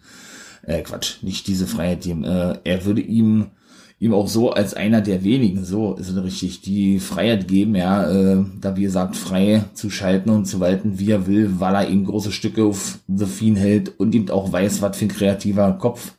[0.63, 2.23] Äh, Quatsch, nicht diese Freiheit geben.
[2.23, 3.51] Äh, er würde ihm
[4.00, 8.10] ihm auch so als einer der wenigen, so ist es richtig, die Freiheit geben, ja,
[8.10, 11.89] äh, da wie gesagt frei zu schalten und zu walten, wie er will, weil er
[11.89, 15.74] eben große Stücke auf The Fiend hält und eben auch weiß, was für ein kreativer
[15.74, 16.14] Kopf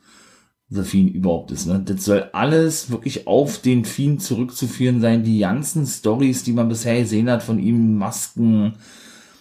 [0.69, 1.67] The Fiend überhaupt ist.
[1.67, 1.83] Ne?
[1.85, 5.25] Das soll alles wirklich auf den Fiend zurückzuführen sein.
[5.25, 8.75] Die ganzen Stories, die man bisher gesehen hat von ihm, Masken,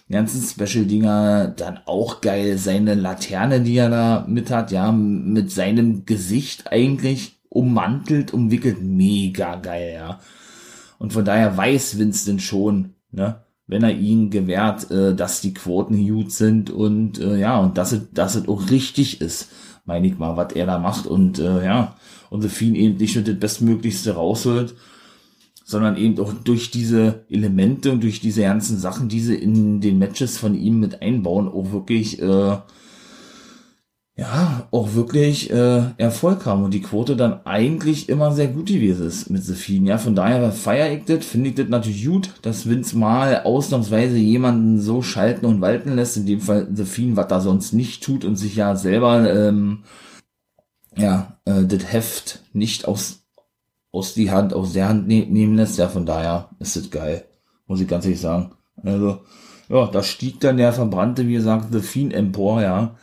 [0.10, 6.06] ganzen Special-Dinger, dann auch geil, seine Laterne, die er da mit hat, ja, mit seinem
[6.06, 10.20] Gesicht eigentlich ummantelt, umwickelt, mega geil, ja.
[10.97, 16.06] Und von daher weiß Winston schon, ne, wenn er ihn gewährt, äh, dass die Quoten
[16.08, 19.50] gut sind und äh, ja, und dass es, dass es auch richtig ist,
[19.86, 21.95] meine ich mal, was er da macht und äh, ja,
[22.30, 24.76] und The Fiend eben nicht nur das Bestmöglichste rausholt,
[25.64, 30.00] sondern eben auch durch diese Elemente und durch diese ganzen Sachen, die sie in den
[30.00, 32.58] Matches von ihm mit einbauen, auch wirklich äh,
[34.20, 39.07] ja, auch wirklich äh, Erfolg haben und die Quote dann eigentlich immer sehr gut gewesen
[39.07, 39.86] ist mit Sophien.
[39.86, 44.17] Ja, von daher feier ich das, finde ich das natürlich gut, dass Vince mal ausnahmsweise
[44.17, 48.26] jemanden so schalten und walten lässt, in dem Fall Sophien, was da sonst nicht tut
[48.26, 49.84] und sich ja selber ähm,
[50.97, 53.24] ja, äh, das Heft nicht aus,
[53.93, 55.78] aus die Hand, aus der Hand ne nehmen lässt.
[55.78, 57.24] Ja, von daher ist das geil,
[57.67, 58.51] muss ich ganz ehrlich sagen.
[58.84, 59.20] Also,
[59.70, 62.97] ja, da stieg dann der Verbrannte, wie gesagt, The Fiend empor, ja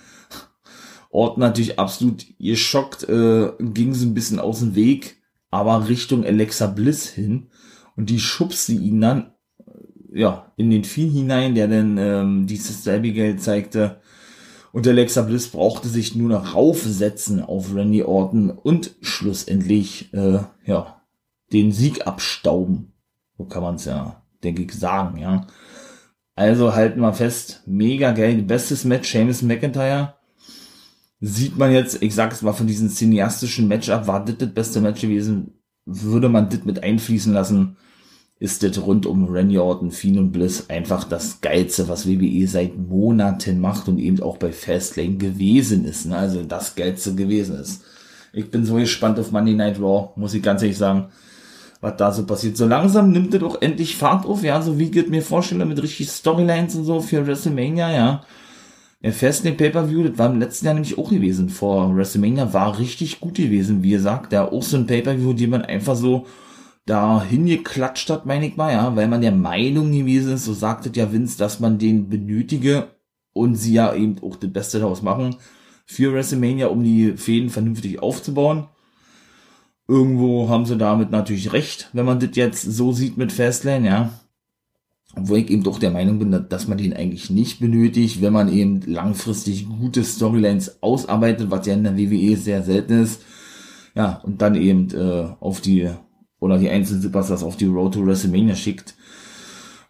[1.16, 5.16] Orton natürlich absolut geschockt, äh, ging so ein bisschen aus dem Weg,
[5.50, 7.48] aber Richtung Alexa Bliss hin
[7.96, 12.86] und die schubste ihn dann äh, ja in den Vieh hinein, der dann ähm, dieses
[12.86, 14.00] Abigail zeigte.
[14.72, 21.00] Und Alexa Bliss brauchte sich nur noch raufsetzen auf Randy Orton und schlussendlich äh, ja
[21.52, 22.92] den Sieg abstauben.
[23.38, 25.46] So kann man es ja, denke ich, sagen, ja.
[26.34, 30.15] Also halten wir fest, mega geil, bestes Match, Seamus McIntyre.
[31.20, 34.80] Sieht man jetzt, ich sag es mal, von diesem cineastischen Matchup, war das das beste
[34.80, 35.54] Match gewesen,
[35.86, 37.76] würde man das mit einfließen lassen,
[38.38, 42.76] ist das rund um Randy Orton, Fiend und Bliss einfach das Geilste, was WWE seit
[42.76, 46.04] Monaten macht und eben auch bei Fastlane gewesen ist.
[46.04, 46.16] Ne?
[46.16, 47.82] Also das Geilste gewesen ist.
[48.34, 51.08] Ich bin so gespannt auf Monday Night Raw, muss ich ganz ehrlich sagen
[51.80, 52.56] was da so passiert.
[52.56, 55.82] So langsam nimmt er doch endlich Fahrt auf, ja, so wie ich mir vorstelle, mit
[55.82, 58.24] richtig Storylines und so für WrestleMania, ja.
[59.02, 63.20] Der Fastlane Pay-Per-View, das war im letzten Jahr nämlich auch gewesen, vor WrestleMania, war richtig
[63.20, 66.26] gut gewesen, wie gesagt, der auch so ein Pay-Per-View, den man einfach so
[66.86, 70.90] da hingeklatscht hat, meine ich mal, ja, weil man der Meinung gewesen ist, so sagte
[70.94, 72.88] ja Vince, dass man den benötige
[73.32, 75.36] und sie ja eben auch das Beste daraus machen
[75.84, 78.68] für WrestleMania, um die Fäden vernünftig aufzubauen.
[79.88, 84.12] Irgendwo haben sie damit natürlich recht, wenn man das jetzt so sieht mit Fastlane, ja.
[85.16, 88.52] Obwohl ich eben doch der Meinung bin, dass man den eigentlich nicht benötigt, wenn man
[88.52, 93.22] eben langfristig gute Storylines ausarbeitet, was ja in der WWE sehr selten ist.
[93.94, 95.88] Ja, und dann eben äh, auf die,
[96.38, 98.94] oder die einzelnen Superstars auf die Road to WrestleMania schickt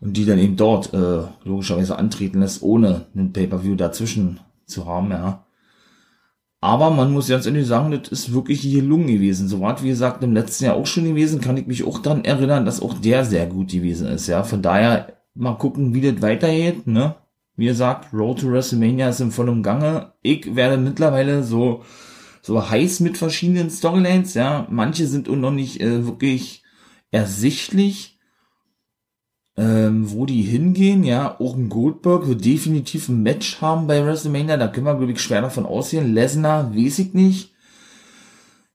[0.00, 5.10] und die dann eben dort äh, logischerweise antreten lässt, ohne einen Pay-Per-View dazwischen zu haben,
[5.10, 5.44] ja.
[6.60, 9.46] Aber man muss ganz ehrlich sagen, das ist wirklich gelungen gewesen.
[9.46, 12.24] So war wie gesagt im letzten Jahr auch schon gewesen, kann ich mich auch dann
[12.24, 14.26] erinnern, dass auch der sehr gut gewesen ist.
[14.26, 16.86] Ja, von daher mal gucken, wie das weitergeht.
[16.86, 17.14] Ne,
[17.56, 20.12] wie gesagt, Road to WrestleMania ist im vollen Gange.
[20.22, 21.84] Ich werde mittlerweile so
[22.42, 24.34] so heiß mit verschiedenen Storylines.
[24.34, 26.62] Ja, manche sind auch noch nicht äh, wirklich
[27.10, 28.16] ersichtlich
[29.56, 34.56] ähm, wo die hingehen, ja, auch ein Goldberg wird definitiv ein Match haben bei WrestleMania,
[34.56, 36.12] da können wir, glaube ich, schwer davon ausgehen.
[36.12, 37.54] Lesnar, weiß ich nicht.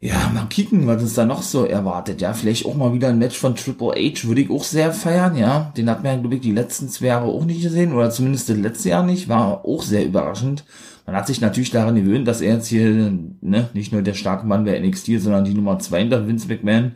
[0.04, 3.20] Ja, mal kicken, was uns da noch so erwartet, ja, vielleicht auch mal wieder ein
[3.20, 6.42] Match von Triple H, würde ich auch sehr feiern, ja, den hat man, glaube ich,
[6.42, 9.84] die letzten zwei Jahre auch nicht gesehen, oder zumindest das letzte Jahr nicht, war auch
[9.84, 10.66] sehr überraschend.
[11.06, 12.90] Man hat sich natürlich daran gewöhnt, dass er jetzt hier,
[13.42, 16.94] ne, nicht nur der starke Mann bei NXT, sondern die Nummer zwei hinter Vince McMahon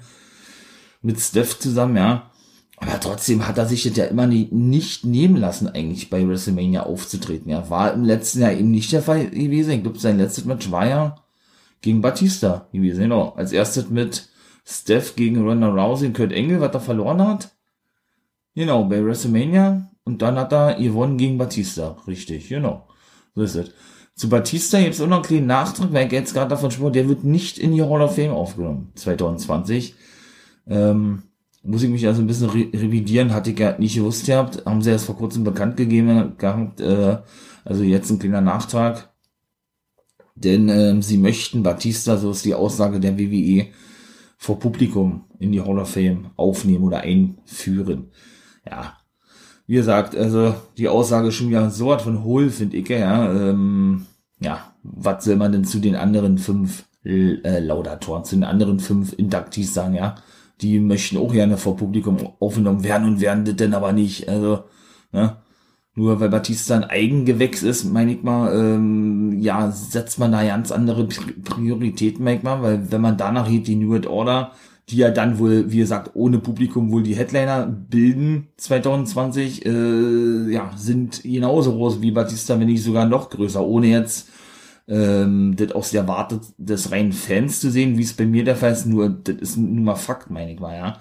[1.03, 2.31] mit Steph zusammen, ja,
[2.77, 7.51] aber trotzdem hat er sich das ja immer nicht nehmen lassen, eigentlich bei WrestleMania aufzutreten.
[7.51, 9.71] Ja, war im letzten Jahr eben nicht der Fall gewesen.
[9.71, 11.15] Ich glaube, sein letztes Match war ja
[11.85, 13.01] gegen Batista gewesen.
[13.01, 13.29] Genau.
[13.37, 14.27] Als erstes mit
[14.65, 17.55] Steph gegen Ronda Rousey und Kurt Engel, was er verloren hat.
[18.55, 19.91] Genau, bei WrestleMania.
[20.03, 21.95] Und dann hat er gewonnen gegen Batista.
[22.07, 22.87] Richtig, genau.
[23.35, 23.71] So ist es.
[24.15, 26.91] Zu Batista gibt es auch noch einen kleinen Nachtrag, weil ich jetzt gerade davon spreche,
[26.91, 29.93] der wird nicht in die Hall of Fame aufgenommen, 2020.
[30.67, 31.23] Ähm,
[31.61, 34.81] muss ich mich also ein bisschen re revidieren, hatte ich ja nicht gewusst gehabt, haben
[34.81, 37.17] sie erst vor kurzem bekannt gegeben gehabt, äh,
[37.65, 39.09] also jetzt ein kleiner Nachtrag,
[40.35, 43.67] denn äh, sie möchten Batista, so ist die Aussage der WWE,
[44.37, 48.11] vor Publikum in die Hall of Fame aufnehmen oder einführen.
[48.69, 48.97] Ja,
[49.67, 53.31] wie gesagt, also die Aussage ist schon wieder so was von hohl, finde ich, ja,
[53.31, 54.05] ähm,
[54.39, 59.13] ja, was soll man denn zu den anderen fünf äh, Laudatoren, zu den anderen fünf
[59.13, 60.15] Induktees sagen, ja,
[60.61, 64.29] die möchten auch gerne vor Publikum aufgenommen werden und werden das denn aber nicht.
[64.29, 64.65] Also,
[65.11, 65.37] ne?
[65.97, 70.71] Nur weil Batista ein Eigengewächs ist, meine ich mal, ähm, ja, setzt man da ganz
[70.71, 74.51] andere Prioritäten, meine ich mal, weil wenn man danach geht, die New World Order,
[74.89, 80.71] die ja dann wohl, wie gesagt, ohne Publikum wohl die Headliner bilden 2020, äh, ja,
[80.75, 84.29] sind genauso groß wie Batista, wenn nicht sogar noch größer, ohne jetzt
[84.87, 88.57] ähm, das aus der Warte des reinen Fans zu sehen, wie es bei mir der
[88.57, 90.97] Fall ist, nur, das ist nur mal Fakt, meine ich mal, ja.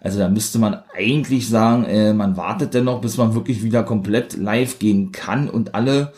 [0.00, 3.82] Also da müsste man eigentlich sagen, äh, man wartet dann noch, bis man wirklich wieder
[3.82, 6.12] komplett live gehen kann und alle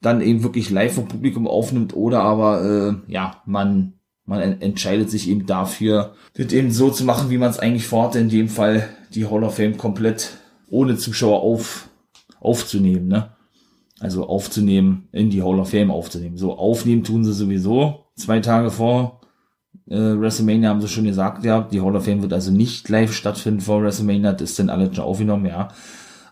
[0.00, 2.64] dann eben wirklich live vom Publikum aufnimmt oder aber,
[3.08, 3.94] äh, ja, man,
[4.24, 8.18] man entscheidet sich eben dafür, das eben so zu machen, wie man es eigentlich vorhatte,
[8.18, 10.38] in dem Fall die Hall of Fame komplett
[10.70, 11.88] ohne Zuschauer auf,
[12.40, 13.32] aufzunehmen, ne?
[13.98, 16.38] also aufzunehmen, in die Hall of Fame aufzunehmen.
[16.38, 18.06] So, aufnehmen tun sie sowieso.
[18.16, 19.19] Zwei Tage vor
[19.90, 23.12] äh, WrestleMania haben sie schon gesagt, ja, die Hall of Fame wird also nicht live
[23.12, 25.68] stattfinden vor WrestleMania, das ist dann alles schon aufgenommen, ja.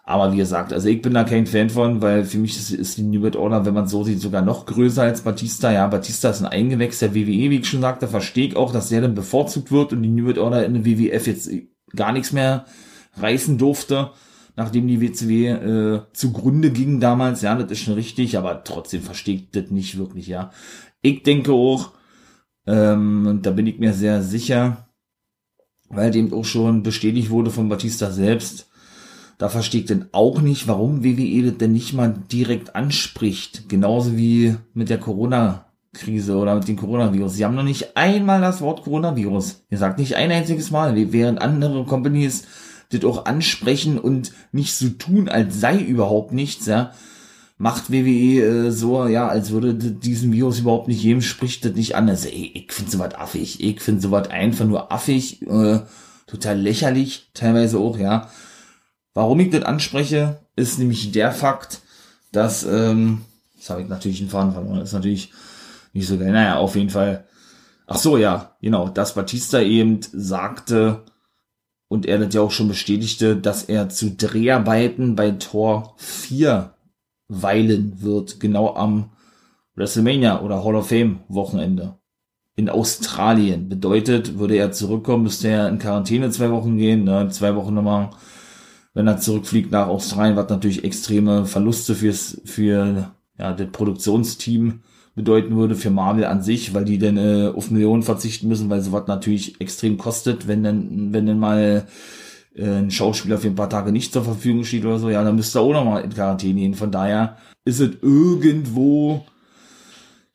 [0.04, 2.96] Aber wie gesagt, also ich bin da kein Fan von, weil für mich ist, ist
[2.96, 5.70] die New World Order, wenn man so sieht, sogar noch größer als Batista.
[5.70, 8.88] Ja, Batista ist ein Eingewächs der WWE, wie ich schon sagte, verstehe ich auch, dass
[8.88, 11.50] der dann bevorzugt wird und die New World Order in der WWF jetzt
[11.94, 12.64] gar nichts mehr
[13.20, 14.12] reißen durfte.
[14.56, 19.54] nachdem die WCW äh, zugrunde ging damals, ja, das ist schon richtig, aber trotzdem versteht
[19.54, 20.52] das nicht wirklich, ja.
[21.02, 21.92] Ich denke auch,
[22.68, 24.88] ähm, da bin ich mir sehr sicher,
[25.88, 28.68] weil dem auch schon bestätigt wurde von Batista selbst,
[29.38, 33.68] da verstehe ich denn auch nicht, warum WWE das denn nicht mal direkt anspricht.
[33.68, 37.34] Genauso wie mit der Corona-Krise oder mit dem Coronavirus.
[37.34, 39.62] Sie haben noch nicht einmal das Wort Coronavirus.
[39.70, 42.46] Ihr sagt nicht ein einziges Mal, während andere Companies
[42.90, 46.92] das auch ansprechen und nicht so tun, als sei überhaupt nichts, ja.
[47.60, 51.96] Macht WWE äh, so, ja, als würde diesen Virus überhaupt nicht jedem spricht das nicht
[51.96, 52.08] an.
[52.08, 53.60] Also, ey, ich finde sowas affig.
[53.60, 55.80] Ich finde sowas einfach nur affig, äh,
[56.28, 58.30] total lächerlich, teilweise auch, ja.
[59.12, 61.80] Warum ich das anspreche, ist nämlich der Fakt,
[62.30, 63.22] dass, ähm,
[63.56, 65.32] das habe ich natürlich in Faden verloren, ist natürlich
[65.92, 66.30] nicht so geil.
[66.30, 67.24] Naja, auf jeden Fall.
[67.88, 71.04] Ach so, ja, genau, dass Batista eben sagte,
[71.88, 76.74] und er das ja auch schon bestätigte, dass er zu Dreharbeiten bei Tor 4
[77.28, 79.10] weilen wird, genau am
[79.74, 81.98] WrestleMania oder Hall of Fame Wochenende
[82.56, 83.68] in Australien.
[83.68, 88.10] Bedeutet, würde er zurückkommen, müsste er in Quarantäne zwei Wochen gehen, ne, zwei Wochen nochmal
[88.98, 94.80] wenn er zurückfliegt nach Australien, was natürlich extreme Verluste fürs, für ja, das Produktionsteam
[95.14, 98.80] bedeuten würde, für Marvel an sich, weil die dann äh, auf Millionen verzichten müssen, weil
[98.80, 101.86] sowas natürlich extrem kostet, wenn dann, wenn dann mal
[102.58, 105.58] ein Schauspieler für ein paar Tage nicht zur Verfügung steht oder so, ja, dann müsste
[105.58, 106.74] er auch nochmal in Quarantäne gehen.
[106.74, 109.24] Von daher ist es irgendwo,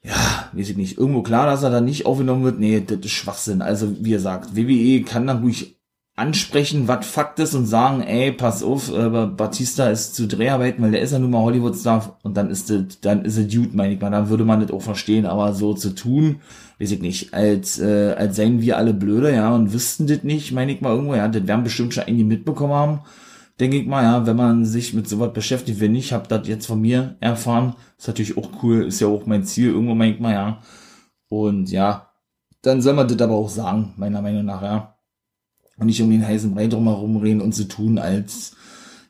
[0.04, 2.60] ja, weiß ich nicht, irgendwo klar, dass er da nicht aufgenommen wird.
[2.60, 3.62] Nee, das ist Schwachsinn.
[3.62, 5.78] Also, wie gesagt, WWE kann dann ruhig
[6.16, 10.92] ansprechen, was Fakt ist und sagen, ey, pass auf, äh, Batista ist zu Dreharbeiten, weil
[10.92, 13.96] der ist ja nun mal Hollywood-Star und dann ist das, dann ist er Dude, meine
[13.96, 16.42] ich mal, dann würde man das auch verstehen, aber so zu tun,
[16.80, 20.52] weiß ich nicht, als, äh, als seien wir alle blöde, ja, und wüssten das nicht,
[20.52, 23.02] meine ich mal irgendwo, ja, das werden bestimmt schon einige mitbekommen haben,
[23.60, 26.68] denke ich mal, ja, wenn man sich mit sowas beschäftigt, wenn nicht, hab das jetzt
[26.68, 30.20] von mir erfahren, ist natürlich auch cool, ist ja auch mein Ziel, irgendwo meine ich
[30.20, 30.60] mal, ja,
[31.30, 32.12] und ja,
[32.62, 34.93] dann soll man das aber auch sagen, meiner Meinung nach, ja
[35.78, 38.56] und nicht um den heißen Brei drumherum reden und zu so tun, als,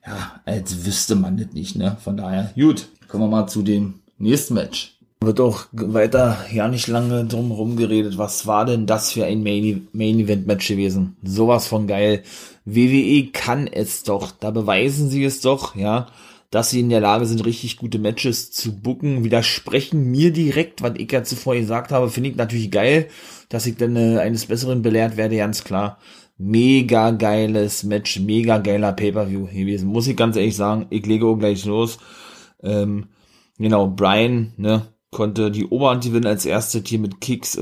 [0.06, 1.98] ja, als wüsste man das nicht, ne?
[2.04, 4.98] Von daher, gut, kommen wir mal zu dem nächsten Match.
[5.22, 8.18] Wird auch weiter ja nicht lange drumherum geredet.
[8.18, 11.16] Was war denn das für ein Main, Main Event Match gewesen?
[11.24, 12.24] Sowas von geil.
[12.66, 14.32] WWE kann es doch.
[14.32, 16.08] Da beweisen sie es doch, ja,
[16.52, 19.24] dass sie in der Lage sind, richtig gute Matches zu booken.
[19.24, 23.08] Widersprechen mir direkt, was ich ja zuvor gesagt habe, finde ich natürlich geil,
[23.48, 26.00] dass ich dann äh, eines Besseren belehrt werde, ganz klar
[26.38, 29.90] mega geiles Match, mega geiler Pay-Per-View gewesen.
[29.90, 32.00] Muss ich ganz ehrlich sagen, ich lege auch gleich los.
[32.62, 33.08] Ähm,
[33.58, 37.58] genau, Brian, ne, konnte die Oberhand gewinnen als erste Team mit Kicks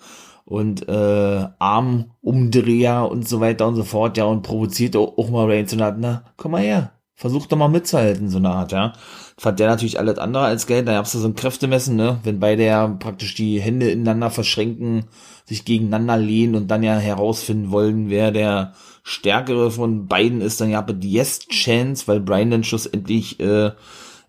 [0.44, 5.50] und äh, Armumdreher und so weiter und so fort, ja, und provoziert auch, auch mal
[5.50, 8.92] Reigns und hat, na, komm mal her, versuch doch mal mitzuhalten, so eine Art, ja.
[9.38, 12.40] Fand der natürlich alles andere als Geld, da gab's da so ein Kräftemessen, ne, wenn
[12.40, 15.06] beide ja praktisch die Hände ineinander verschränken,
[15.46, 18.74] sich gegeneinander lehnen und dann ja herausfinden wollen, wer der
[19.04, 23.70] stärkere von beiden ist, dann gab es die Yes Chance, weil Brian dann schlussendlich äh,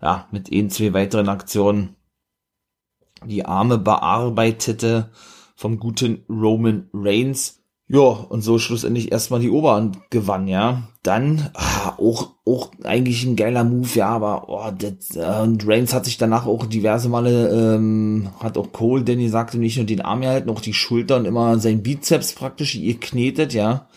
[0.00, 1.96] ja mit ein, zwei weiteren Aktionen
[3.26, 5.10] die Arme bearbeitete
[5.56, 7.57] vom guten Roman Reigns.
[7.90, 10.88] Ja, und so schlussendlich erstmal die Oberhand gewann, ja.
[11.02, 15.94] Dann ah, auch, auch eigentlich ein geiler Move, ja, aber oh, das, äh, und Reigns
[15.94, 20.02] hat sich danach auch diverse Male, ähm, hat auch Cole, Danny sagte, nicht nur den
[20.02, 23.88] Arm gehalten, auch die Schultern immer sein Bizeps praktisch ihr knetet, ja.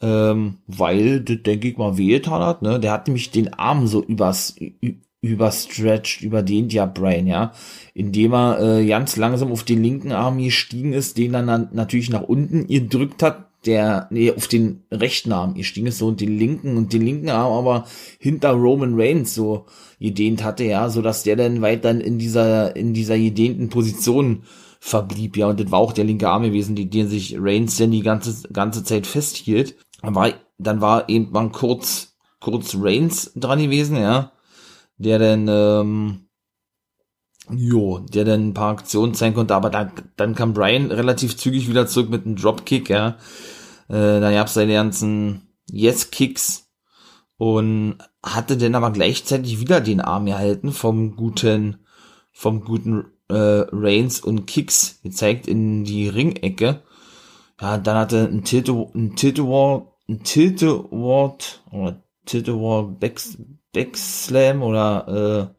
[0.00, 2.80] Ähm, weil, das denke ich mal, wehgetan hat, ne?
[2.80, 4.56] Der hat nämlich den Arm so übers,
[5.20, 7.52] überstretched, überdehnt ja Brian, ja,
[7.94, 12.22] indem er äh, ganz langsam auf den linken Arm gestiegen ist, den dann natürlich nach
[12.22, 16.76] unten gedrückt hat, der, nee, auf den rechten Arm gestiegen ist so und den linken
[16.76, 17.86] und den linken Arm aber
[18.20, 19.66] hinter Roman Reigns so
[19.98, 24.44] gedehnt hatte, ja, so dass der dann weiter in dieser, in dieser gedehnten Position
[24.78, 27.90] verblieb, ja, und das war auch der linke Arm gewesen, die, den sich Reigns denn
[27.90, 29.76] die ganze, ganze Zeit festhielt.
[30.02, 34.30] Dann war, dann war eben mal kurz, kurz Reigns dran gewesen, ja,
[34.98, 36.28] der dann, ähm,
[37.50, 41.68] jo, der dann ein paar Aktionen zeigen konnte, aber dann, dann kam Brian relativ zügig
[41.68, 43.16] wieder zurück mit einem Dropkick, ja.
[43.88, 46.68] Äh, da gab's seine ganzen Yes-Kicks
[47.38, 51.78] und hatte dann aber gleichzeitig wieder den Arm erhalten vom guten,
[52.32, 56.82] vom guten äh, Reigns und Kicks gezeigt in die Ringecke.
[57.60, 63.38] Ja, dann hatte ein Tilte, ein Tilte-Ward, ein Tilte-Ward, oder Tilte-Ward Backs,
[63.78, 65.52] Backslam oder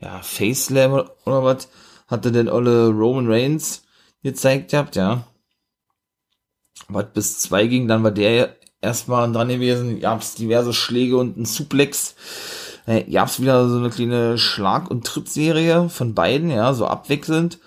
[0.00, 1.68] äh, ja, Face Slam oder, oder was
[2.06, 3.84] hatte denn alle Roman Reigns
[4.22, 5.24] gezeigt gehabt, ja.
[6.88, 11.46] Was bis zwei ging, dann war der erstmal dran gewesen, gab's diverse Schläge und ein
[11.46, 12.14] Suplex.
[12.86, 17.58] Äh, gab's wieder so eine kleine Schlag- und Trittserie von beiden, ja, so abwechselnd.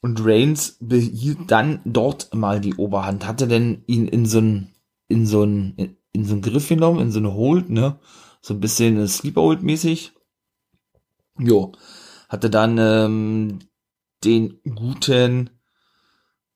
[0.00, 4.72] Und Reigns behielt dann dort mal die Oberhand, hatte denn ihn in so ein,
[5.08, 7.98] in so ein, in, so ein Griff genommen, in so eine Hold, ne?
[8.40, 10.12] So ein bisschen Sleeper Hold mäßig.
[11.38, 11.72] Jo.
[12.28, 13.58] Hatte dann ähm,
[14.24, 15.50] den guten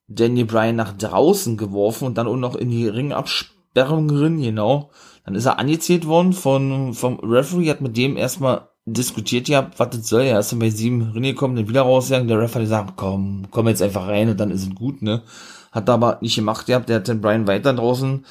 [0.07, 4.91] Daniel Bryan nach draußen geworfen und dann auch noch in die Ringabsperrung drin, genau.
[5.25, 9.91] Dann ist er angezählt worden von, vom Referee, hat mit dem erstmal diskutiert gehabt, was
[9.91, 10.23] das soll.
[10.23, 12.27] Er ist dann bei sieben reingekommen, dann wieder rausgegangen.
[12.27, 15.23] Der Referee sagt, komm, komm jetzt einfach rein und dann ist es gut, ne.
[15.71, 18.25] Hat aber nicht gemacht gehabt, der hat den Bryan weiter draußen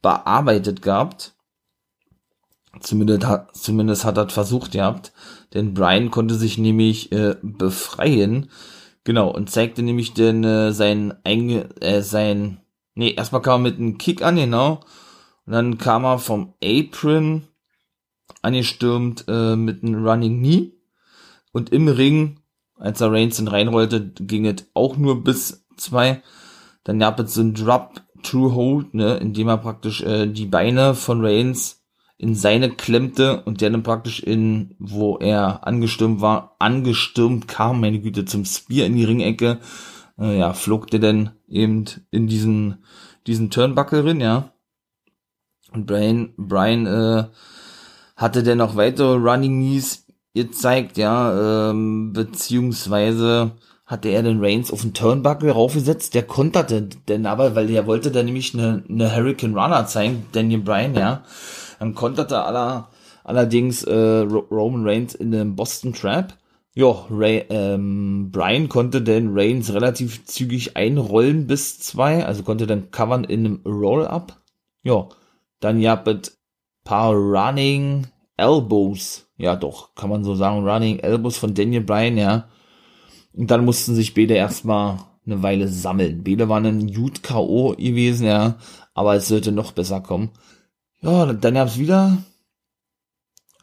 [0.00, 1.35] bearbeitet gehabt.
[2.80, 5.12] Zumindest hat, zumindest hat er versucht gehabt.
[5.54, 8.50] Denn Brian konnte sich nämlich äh, befreien
[9.06, 12.60] Genau, und zeigte nämlich denn äh, sein, Einge äh, sein,
[12.96, 14.80] nee, erstmal kam er mit einem Kick an, genau.
[15.46, 17.44] Und dann kam er vom Apron
[18.42, 20.72] angestürmt äh, mit einem Running Knee.
[21.52, 22.40] Und im Ring,
[22.74, 26.20] als er Reigns dann reinrollte, ging es auch nur bis zwei.
[26.82, 30.96] Dann gab es so ein Drop True Hold, ne, indem er praktisch äh, die Beine
[30.96, 31.85] von Reigns
[32.18, 38.00] in seine klemmte und der dann praktisch in, wo er angestürmt war, angestürmt kam, meine
[38.00, 39.58] Güte, zum Spear in die Ringecke,
[40.18, 42.84] äh, ja, flog der dann eben in diesen,
[43.26, 44.52] diesen Turnbuckle rein, ja.
[45.72, 47.24] Und Brian, Brian, äh,
[48.16, 53.52] hatte dann noch weitere Running Knees gezeigt, ja, ähm, beziehungsweise
[53.84, 58.10] hatte er den Reigns auf den Turnbuckle raufgesetzt, der konterte denn aber, weil er wollte
[58.10, 61.22] dann nämlich eine, eine Hurricane Runner zeigen, Daniel Bryan, ja.
[61.78, 62.90] Dann konterte aller,
[63.24, 66.34] allerdings äh, Roman Reigns in dem Boston Trap.
[66.74, 73.24] Ja, ähm, Brian konnte den Reigns relativ zügig einrollen bis zwei, also konnte dann covern
[73.24, 74.42] in einem Roll-Up.
[74.82, 75.08] Ja,
[75.60, 76.36] dann gab es
[76.84, 78.06] paar Running
[78.36, 79.26] Elbows.
[79.38, 82.48] Ja, doch, kann man so sagen, Running Elbows von Daniel Bryan, ja.
[83.34, 86.24] Und dann mussten sich beide erstmal eine Weile sammeln.
[86.24, 87.74] Beide waren ein Jut K.O.
[87.76, 88.56] gewesen, ja,
[88.94, 90.30] aber es sollte noch besser kommen.
[91.06, 92.18] Ja, dann gab's wieder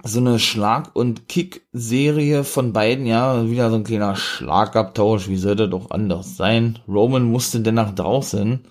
[0.02, 5.68] so eine Schlag- und Kick-Serie von beiden, ja, wieder so ein kleiner Schlagabtausch, wie sollte
[5.68, 6.80] doch anders sein.
[6.88, 8.66] Roman musste denn nach draußen.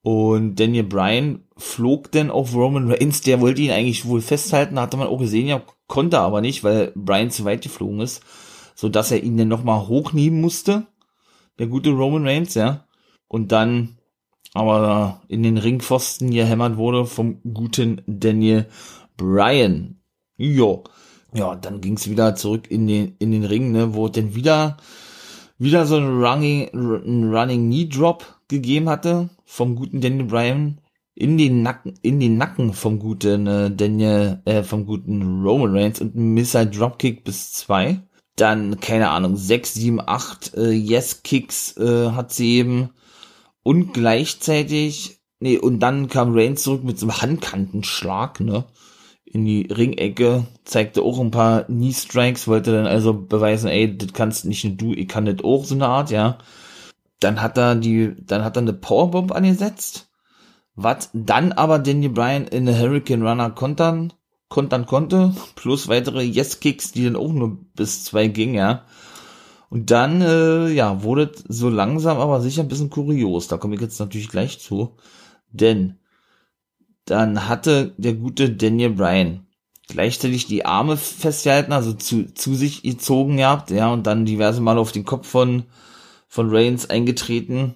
[0.00, 4.96] Und Daniel Bryan flog denn auf Roman Reigns, der wollte ihn eigentlich wohl festhalten, hatte
[4.96, 8.22] man auch gesehen, ja, konnte aber nicht, weil Bryan zu weit geflogen ist,
[8.74, 10.86] so dass er ihn dann nochmal hochnehmen musste,
[11.58, 12.86] der gute Roman Reigns, ja,
[13.26, 13.97] und dann
[14.58, 18.66] aber in den Ringpfosten gehämmert wurde vom guten Daniel
[19.16, 20.00] Bryan.
[20.36, 20.84] Jo.
[21.34, 24.78] Ja, dann ging's wieder zurück in den, in den Ring, ne, wo denn wieder,
[25.58, 30.80] wieder so ein Running, ein Running Knee Drop gegeben hatte vom guten Daniel Bryan
[31.14, 36.00] in den Nacken, in den Nacken vom guten äh, Daniel, äh, vom guten Roman Reigns
[36.00, 38.00] und ein Missile Dropkick bis zwei.
[38.36, 42.90] Dann, keine Ahnung, sechs, sieben, acht äh, Yes Kicks äh, hat sie eben
[43.68, 48.64] und gleichzeitig, nee, und dann kam Reigns zurück mit so einem Handkantenschlag, ne?
[49.26, 54.14] In die Ringecke, zeigte auch ein paar Knee Strikes, wollte dann also beweisen, ey, das
[54.14, 56.38] kannst nicht nur du, ich kann das auch, so eine Art, ja.
[57.20, 60.08] Dann hat er die, dann hat er eine Powerbomb angesetzt,
[60.74, 64.14] was dann aber Daniel Bryan in eine Hurricane Runner kontern,
[64.48, 68.86] kontern konnte, plus weitere Yes-Kicks, die dann auch nur bis zwei gingen, ja.
[69.70, 73.48] Und dann, äh, ja, wurde so langsam aber sicher ein bisschen kurios.
[73.48, 74.96] Da komme ich jetzt natürlich gleich zu.
[75.50, 75.98] Denn
[77.04, 79.46] dann hatte der gute Daniel Bryan
[79.88, 84.78] gleichzeitig die Arme festgehalten, also zu, zu sich gezogen gehabt, ja, und dann diverse Mal
[84.78, 85.64] auf den Kopf von,
[86.28, 87.74] von Reigns eingetreten.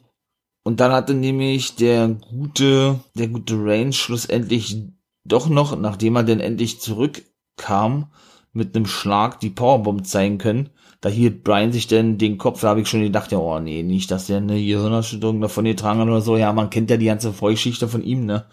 [0.62, 4.76] Und dann hatte nämlich der gute, der gute Reigns schlussendlich
[5.24, 8.12] doch noch, nachdem er denn endlich zurückkam,
[8.52, 10.70] mit einem Schlag die Powerbomb zeigen können
[11.02, 13.82] da hielt Brian sich denn den Kopf, da habe ich schon gedacht, ja, oh nee,
[13.82, 16.36] nicht, dass der eine Gehirnerschütterung davon getragen hat oder so.
[16.36, 18.46] Ja, man kennt ja die ganze Vorgeschichte von ihm, ne?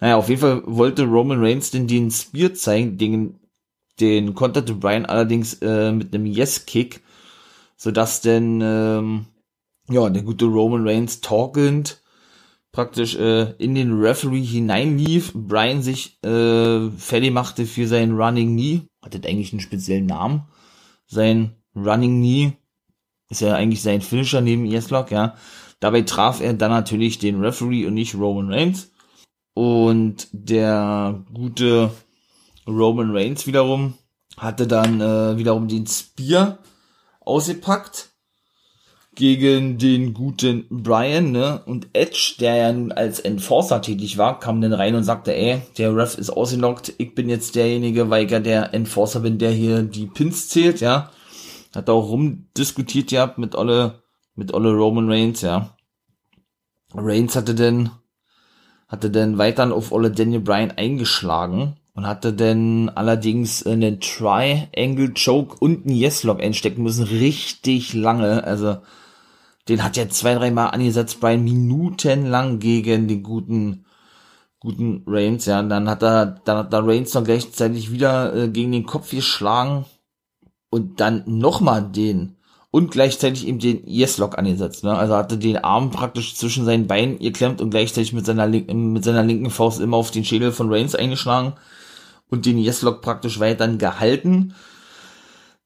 [0.00, 3.38] Naja, auf jeden Fall wollte Roman Reigns denn den Spear zeigen, den,
[4.00, 7.02] den konterte Brian allerdings äh, mit einem Yes-Kick,
[7.76, 9.26] sodass denn, ähm,
[9.88, 12.02] ja, der gute Roman Reigns talkend
[12.72, 18.82] praktisch äh, in den Referee hineinlief, Brian sich äh, fertig machte für seinen Running Knee,
[19.02, 20.44] hat das eigentlich einen speziellen Namen,
[21.06, 22.52] sein Running Knee
[23.28, 25.36] ist ja eigentlich sein Finisher neben Yeslock, ja.
[25.78, 28.90] Dabei traf er dann natürlich den Referee und nicht Roman Reigns.
[29.54, 31.90] Und der gute
[32.66, 33.94] Roman Reigns wiederum
[34.36, 36.58] hatte dann äh, wiederum den Spear
[37.20, 38.09] ausgepackt
[39.20, 41.60] gegen den guten Brian, ne?
[41.66, 45.60] Und Edge, der ja nun als Enforcer tätig war, kam dann rein und sagte, ey,
[45.76, 49.50] der Ref ist ausgelockt, ich bin jetzt derjenige, weil ich ja der Enforcer bin, der
[49.50, 51.10] hier die Pins zählt, ja.
[51.74, 54.02] Hat auch rumdiskutiert gehabt mit alle,
[54.36, 55.76] mit alle Roman Reigns, ja.
[56.94, 57.90] Reigns hatte denn,
[58.88, 65.58] hatte denn weiter auf alle Daniel Bryan eingeschlagen und hatte dann allerdings einen Triangle Choke
[65.60, 68.78] und einen Yes Lock einstecken müssen, richtig lange, also
[69.70, 73.86] den hat er zwei, dreimal angesetzt, Brian, minutenlang gegen den guten,
[74.58, 75.60] guten Reigns, ja.
[75.60, 79.10] Und dann hat er, dann hat der Reigns noch gleichzeitig wieder äh, gegen den Kopf
[79.10, 79.86] geschlagen
[80.70, 82.36] und dann nochmal den
[82.72, 84.96] und gleichzeitig eben den Yes-Lock angesetzt, ne.
[84.96, 89.04] Also hatte den Arm praktisch zwischen seinen Beinen geklemmt und gleichzeitig mit seiner, linken, mit
[89.04, 91.52] seiner linken Faust immer auf den Schädel von Reigns eingeschlagen
[92.28, 94.54] und den Yes-Lock praktisch weiter gehalten.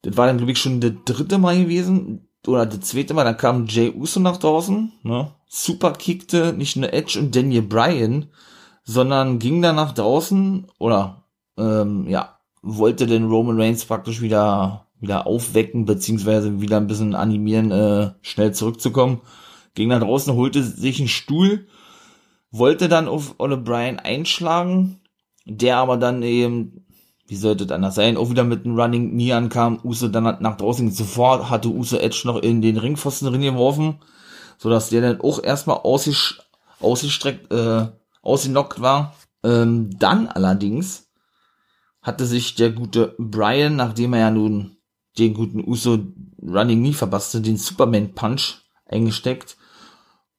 [0.03, 3.37] Das war dann, glaube ich, schon der dritte Mal gewesen oder das zweite Mal, dann
[3.37, 5.31] kam Jay Uso nach draußen, ne?
[5.47, 8.27] Super kickte nicht nur Edge und Daniel Bryan,
[8.83, 11.23] sondern ging dann nach draußen oder
[11.57, 17.71] ähm, ja, wollte den Roman Reigns praktisch wieder wieder aufwecken, beziehungsweise wieder ein bisschen animieren,
[17.71, 19.21] äh, schnell zurückzukommen.
[19.73, 21.67] Ging nach draußen, holte sich einen Stuhl,
[22.49, 25.01] wollte dann auf Ole Bryan einschlagen,
[25.45, 26.85] der aber dann eben
[27.27, 30.57] wie sollte das anders sein, auch wieder mit einem Running Knee ankam, Uso dann nach
[30.57, 33.99] draußen sofort hatte Uso Edge noch in den Ringpfosten drin geworfen,
[34.57, 37.87] so dass der dann auch erstmal ausgestreckt, äh,
[38.21, 39.15] ausgenockt war.
[39.43, 41.07] Ähm, dann allerdings
[42.01, 44.77] hatte sich der gute Brian, nachdem er ja nun
[45.17, 45.97] den guten Uso
[46.41, 49.57] Running Knee verpasste, den Superman Punch eingesteckt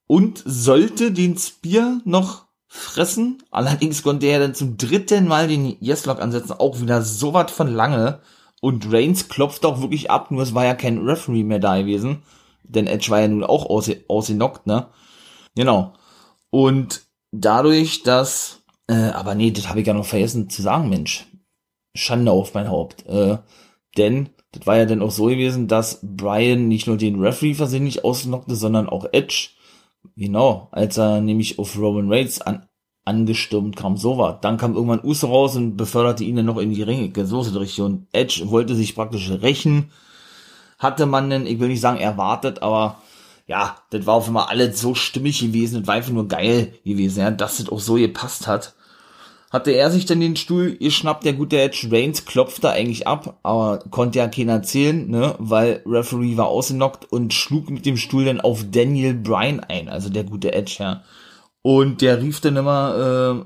[0.07, 3.43] und sollte den Spear noch fressen.
[3.51, 7.73] Allerdings konnte er dann zum dritten Mal den Yes-Lock ansetzen, auch wieder so was von
[7.73, 8.19] lange.
[8.61, 12.23] Und Reigns klopft auch wirklich ab, nur es war ja kein Referee mehr da gewesen.
[12.63, 14.87] Denn Edge war ja nun auch ausge ausgenockt, ne?
[15.55, 15.93] Genau.
[16.49, 21.27] Und dadurch, dass, äh, aber nee, das habe ich ja noch vergessen zu sagen, Mensch.
[21.95, 23.05] Schande auf mein Haupt.
[23.07, 23.37] Äh,
[23.97, 28.03] denn das war ja dann auch so gewesen, dass Brian nicht nur den Referee versehentlich
[28.03, 29.49] ausnockte, sondern auch Edge.
[30.15, 32.67] Genau, als er nämlich auf Roman Reigns an,
[33.05, 34.39] angestürmt kam, so war.
[34.39, 37.55] Dann kam irgendwann Uso raus und beförderte ihn dann noch in die Ringe, so ist
[37.55, 37.81] richtig.
[37.81, 39.91] Und Edge wollte sich praktisch rächen.
[40.79, 43.01] Hatte man denn, ich will nicht sagen erwartet, aber
[43.47, 47.19] ja, das war auf einmal alles so stimmig gewesen, das war einfach nur geil gewesen,
[47.19, 48.75] ja, dass das auch so gepasst hat
[49.49, 53.79] hatte er sich dann den Stuhl geschnappt, der gute Edge Reigns klopfte eigentlich ab, aber
[53.89, 58.41] konnte ja keiner zählen, ne, weil Referee war ausgenockt und schlug mit dem Stuhl dann
[58.41, 61.03] auf Daniel Bryan ein, also der gute Edge, ja.
[61.61, 63.45] Und der rief dann immer,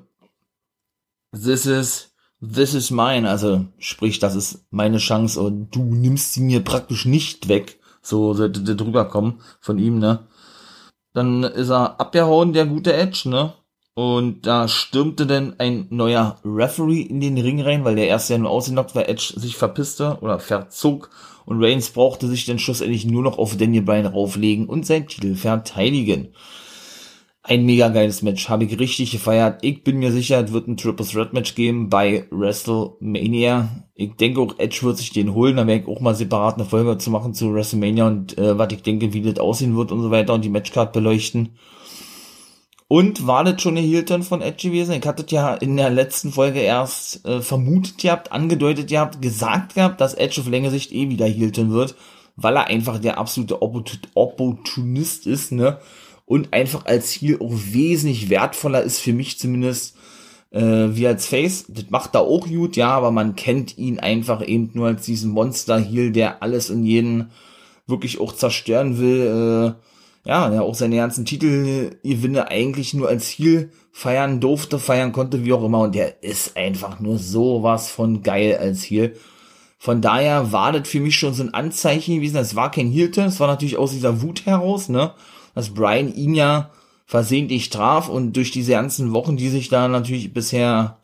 [1.34, 6.34] äh, this is, this is mine, also sprich, das ist meine Chance und du nimmst
[6.34, 10.28] sie mir praktisch nicht weg, so sollte der drüber kommen von ihm, ne.
[11.14, 13.54] Dann ist er abgehauen, der gute Edge, ne
[14.02, 18.40] und da stürmte dann ein neuer Referee in den Ring rein, weil der erste ja
[18.40, 21.12] nur ausgenockt war, Edge sich verpisste oder verzog.
[21.46, 25.36] Und Reigns brauchte sich dann schlussendlich nur noch auf Daniel Bryan rauflegen und seinen Titel
[25.36, 26.30] verteidigen.
[27.44, 29.60] Ein mega geiles Match, habe ich richtig gefeiert.
[29.62, 33.86] Ich bin mir sicher, es wird ein Triple Threat Match geben bei WrestleMania.
[33.94, 35.58] Ich denke auch, Edge wird sich den holen.
[35.58, 38.74] Da werde ich auch mal separat eine Folge zu machen zu WrestleMania und äh, was
[38.74, 41.50] ich denke, wie das aussehen wird und so weiter und die Matchcard beleuchten.
[42.92, 44.92] Und war das schon eine Heel-Turn von Edge gewesen?
[44.92, 50.02] Ich hatte ja in der letzten Folge erst äh, vermutet gehabt, angedeutet gehabt, gesagt gehabt,
[50.02, 51.96] dass Edge auf längere Sicht eh wieder Heel-Turn wird,
[52.36, 55.78] weil er einfach der absolute Opportunist ist, ne?
[56.26, 59.96] Und einfach als Heel auch wesentlich wertvoller ist für mich zumindest
[60.50, 61.64] äh, wie als Face.
[61.70, 65.32] Das macht er auch gut, ja, aber man kennt ihn einfach eben nur als diesen
[65.32, 67.32] Monster-Heel, der alles und jeden
[67.88, 69.91] wirklich auch zerstören will, äh,
[70.26, 75.54] ja, der auch seine ganzen Titelgewinne eigentlich nur als Ziel feiern durfte, feiern konnte, wie
[75.54, 75.82] auch immer.
[75.82, 79.16] Und der ist einfach nur sowas von geil als Heel.
[79.80, 82.38] Von daher war das für mich schon so ein Anzeichen gewesen.
[82.38, 85.14] Es war kein Heel-Turn, es war natürlich aus dieser Wut heraus, ne,
[85.56, 86.70] dass Brian ihn ja
[87.08, 91.00] versehentlich traf und durch diese ganzen Wochen, die sich da natürlich bisher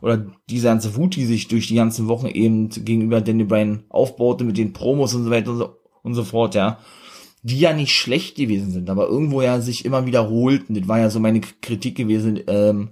[0.00, 4.44] oder diese ganze Wut, die sich durch die ganzen Wochen eben gegenüber Danny Bryan aufbaute
[4.44, 6.78] mit den Promos und so weiter und so, und so fort, ja,
[7.42, 10.74] die ja nicht schlecht gewesen sind, aber irgendwo ja sich immer wiederholten.
[10.74, 12.90] Das war ja so meine Kritik gewesen, ähm,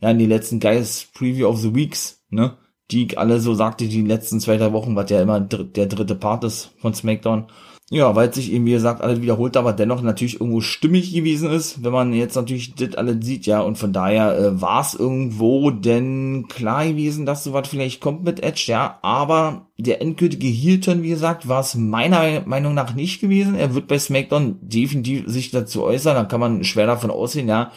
[0.00, 2.56] ja, in den letzten Guys Preview of the Weeks, ne?
[2.90, 6.14] Die ich alle so sagte, die letzten zwei, drei Wochen, was ja immer der dritte
[6.14, 7.48] Part ist von SmackDown.
[7.88, 11.84] Ja, weil sich eben, wie gesagt, alles wiederholt, aber dennoch natürlich irgendwo stimmig gewesen ist,
[11.84, 15.70] wenn man jetzt natürlich das alles sieht, ja, und von daher äh, war es irgendwo
[15.70, 21.10] denn klar gewesen, dass sowas vielleicht kommt mit Edge, ja, aber der endgültige Heel-Turn, wie
[21.10, 23.54] gesagt, war es meiner Meinung nach nicht gewesen.
[23.54, 27.70] Er wird bei SmackDown definitiv sich dazu äußern, da kann man schwer davon aussehen, ja,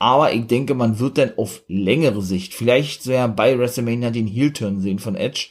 [0.00, 4.26] aber ich denke, man wird dann auf längere Sicht vielleicht so ja bei WrestleMania den
[4.26, 5.50] Heel-Turn sehen von Edge,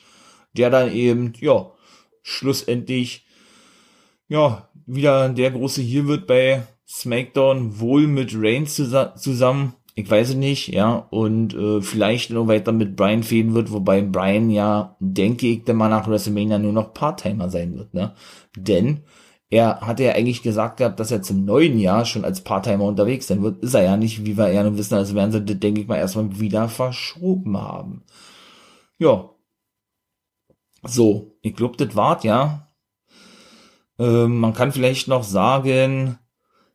[0.57, 1.71] der dann eben, ja,
[2.23, 3.25] schlussendlich
[4.31, 9.73] ja, wieder der große hier wird bei SmackDown wohl mit Reigns zusammen.
[9.93, 14.01] Ich weiß es nicht, ja, und äh, vielleicht noch weiter mit Brian fäden wird, wobei
[14.01, 18.15] Brian ja, denke ich, dann mal nach WrestleMania nur noch Part-Timer sein wird, ne?
[18.55, 19.01] Denn
[19.49, 23.27] er hatte ja eigentlich gesagt gehabt, dass er zum neuen Jahr schon als Part-Timer unterwegs
[23.27, 23.61] sein wird.
[23.61, 25.87] Ist er ja nicht, wie wir ja nun wissen, also werden sie das, denke ich
[25.89, 28.03] mal, erstmal wieder verschoben haben.
[28.97, 29.29] Ja.
[30.83, 32.70] So, ich glaube, das wart, ja.
[34.01, 36.17] Ähm, man kann vielleicht noch sagen,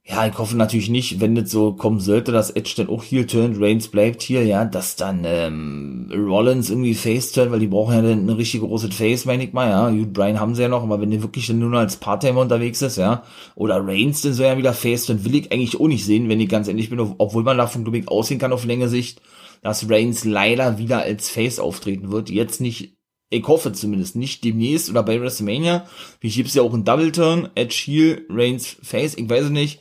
[0.05, 3.27] ja, ich hoffe natürlich nicht, wenn das so kommen sollte, dass Edge dann auch hier
[3.27, 7.95] turnt, Reigns bleibt hier, ja, dass dann ähm, Rollins irgendwie Face turnt, weil die brauchen
[7.97, 9.91] ja dann eine richtig große Face, meine ich mal, ja.
[9.91, 12.43] Gut, Brian haben sie ja noch, aber wenn der wirklich dann nur noch als Part-Timer
[12.43, 13.25] unterwegs ist, ja,
[13.57, 16.41] oder Reigns dann so ja wieder Face, dann will ich eigentlich auch nicht sehen, wenn
[16.41, 19.21] ich ganz ehrlich bin, obwohl man davon, glaube ich, aussehen kann auf längere Sicht,
[19.63, 22.31] dass Reigns leider wieder als Face auftreten wird.
[22.31, 22.96] Jetzt nicht
[23.31, 25.87] ich hoffe zumindest nicht demnächst oder bei WrestleMania.
[26.21, 29.81] Wie gibt's ja auch einen Double Turn, Edge Heel, Reigns Face, ich weiß es nicht.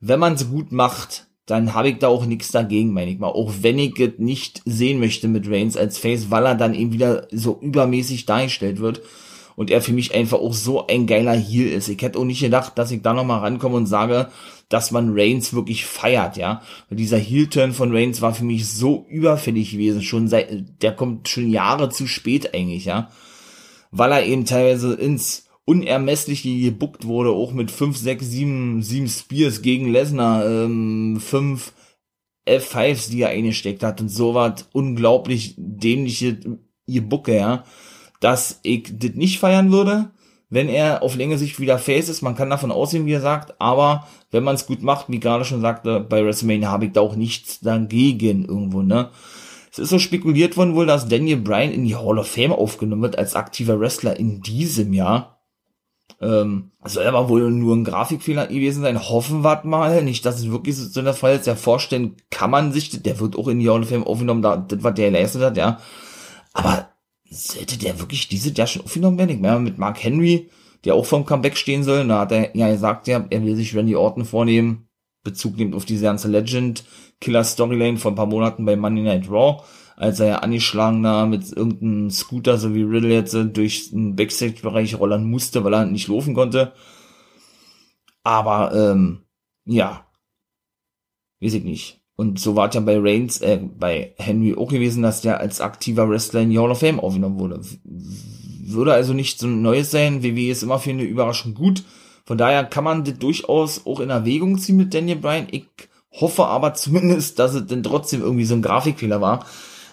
[0.00, 3.28] Wenn man es gut macht, dann habe ich da auch nichts dagegen, meine ich mal.
[3.28, 6.92] Auch wenn ich es nicht sehen möchte mit Reigns als Face, weil er dann eben
[6.92, 9.00] wieder so übermäßig dargestellt wird
[9.56, 11.88] und er für mich einfach auch so ein geiler Heel ist.
[11.88, 14.28] Ich hätte auch nicht gedacht, dass ich da nochmal rankomme und sage,
[14.68, 16.62] dass man Reigns wirklich feiert, ja.
[16.88, 21.28] Weil dieser Heel-Turn von Reigns war für mich so überfällig gewesen, schon seit, der kommt
[21.28, 23.10] schon Jahre zu spät eigentlich, ja.
[23.90, 29.62] Weil er eben teilweise ins Unermessliche gebuckt wurde, auch mit 5, 6, 7, 7 Spears
[29.62, 31.72] gegen Lesnar, ähm, 5
[32.46, 36.38] F5s, die er eingesteckt hat und so was unglaublich dämliche
[36.86, 37.64] Gebucke, ja,
[38.20, 40.10] dass ich das nicht feiern würde
[40.50, 42.22] wenn er auf längere Sicht wieder Face ist.
[42.22, 45.44] Man kann davon aussehen, wie er sagt, aber wenn man es gut macht, wie gerade
[45.44, 49.10] schon sagte, bei WrestleMania habe ich da auch nichts dagegen irgendwo, ne?
[49.70, 53.02] Es ist so spekuliert worden wohl, dass Daniel Bryan in die Hall of Fame aufgenommen
[53.02, 55.38] wird als aktiver Wrestler in diesem Jahr.
[56.20, 58.98] Ähm, soll aber wohl nur ein Grafikfehler gewesen sein.
[58.98, 60.02] Hoffen wir mal.
[60.02, 61.46] Nicht, dass es wirklich so der Fall ist.
[61.46, 64.56] Ja, vorstellen kann man sich, der wird auch in die Hall of Fame aufgenommen, da,
[64.56, 65.78] das, was der leistet hat, ja.
[66.54, 66.88] Aber
[67.30, 69.30] sollte der wirklich diese Jahr schon aufgenommen werden?
[69.30, 70.50] Ich meine, mit Mark Henry,
[70.84, 73.76] der auch vom Comeback stehen soll, da hat er ja gesagt, ja, er will sich
[73.76, 74.88] Randy Orton vornehmen,
[75.24, 76.84] Bezug nimmt auf diese ganze Legend
[77.20, 79.62] Killer Storyline vor ein paar Monaten bei Monday Night Raw,
[79.96, 84.98] als er ja angeschlagen da mit irgendeinem Scooter, so wie Riddle jetzt, durch den Backstage-Bereich
[84.98, 86.72] rollern musste, weil er nicht laufen konnte.
[88.22, 89.22] Aber, ähm,
[89.64, 90.06] ja,
[91.40, 92.00] weiß ich nicht.
[92.16, 95.60] Und so war es ja bei Reigns, äh, bei Henry auch gewesen, dass der als
[95.60, 97.60] aktiver Wrestler in die Hall of Fame aufgenommen wurde.
[98.72, 100.22] Würde also nicht so ein Neues sein.
[100.22, 101.84] WWE ist immer für eine Überraschung gut.
[102.24, 105.48] Von daher kann man das durchaus auch in Erwägung ziehen mit Daniel Bryan.
[105.50, 105.66] Ich
[106.12, 109.44] hoffe aber zumindest, dass es denn trotzdem irgendwie so ein Grafikfehler war.